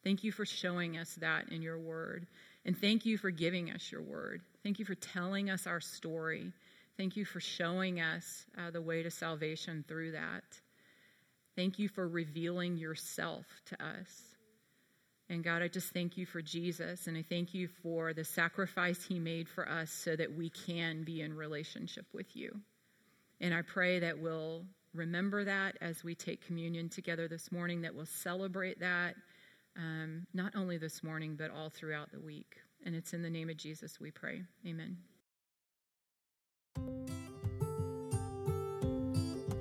Thank 0.03 0.25
you 0.25 0.33
for 0.33 0.47
showing 0.47 0.97
us 0.97 1.15
that 1.17 1.51
in 1.51 1.63
your 1.63 1.79
word. 1.79 2.27
And 2.65 2.77
thank 2.77 3.05
you 3.05 3.19
for 3.19 3.31
giving 3.31 3.71
us 3.71 3.93
your 3.93 4.03
word. 4.03 4.41
Thank 4.63 4.79
you 4.79 4.85
for 4.85 4.95
telling 4.95 5.51
us 5.51 5.67
our 5.67 5.81
story. 5.81 6.53
Thank 6.97 7.17
you 7.17 7.25
for 7.25 7.41
showing 7.41 8.01
us 8.01 8.47
uh, 8.57 8.71
the 8.71 8.81
way 8.81 9.03
to 9.03 9.11
salvation 9.11 9.85
through 9.87 10.13
that. 10.13 10.45
Thank 11.55 11.79
you 11.79 11.89
for 11.89 12.09
revealing 12.09 12.77
yourself 12.77 13.45
to 13.67 13.85
us. 13.85 14.37
And 15.29 15.43
God, 15.43 15.63
I 15.63 15.69
just 15.69 15.93
thank 15.93 16.17
you 16.17 16.25
for 16.25 16.41
Jesus, 16.41 17.07
and 17.07 17.17
I 17.17 17.23
thank 17.23 17.53
you 17.53 17.69
for 17.83 18.15
the 18.15 18.25
sacrifice 18.25 19.05
he 19.05 19.19
made 19.19 19.49
for 19.49 19.69
us 19.69 19.91
so 19.91 20.15
that 20.15 20.33
we 20.33 20.51
can 20.51 21.03
be 21.03 21.21
in 21.21 21.35
relationship 21.35 22.07
with 22.13 22.37
you. 22.37 22.61
And 23.41 23.53
I 23.53 23.63
pray 23.63 23.99
that 23.99 24.19
we'll 24.19 24.65
remember 24.95 25.45
that 25.45 25.77
as 25.81 26.05
we 26.05 26.15
take 26.15 26.47
communion 26.47 26.89
together 26.89 27.29
this 27.29 27.51
morning, 27.51 27.83
that 27.83 27.95
we'll 27.95 28.07
celebrate 28.07 28.81
that 28.81 29.15
um, 29.77 30.27
not 30.33 30.55
only 30.55 30.79
this 30.79 31.03
morning, 31.03 31.35
but 31.37 31.51
all 31.51 31.71
throughout 31.71 32.13
the 32.13 32.21
week. 32.21 32.57
And 32.85 32.95
it's 32.95 33.13
in 33.13 33.23
the 33.23 33.31
name 33.31 33.51
of 33.51 33.57
Jesus 33.57 34.01
we 34.01 34.11
pray. 34.11 34.43
Amen. 34.67 34.97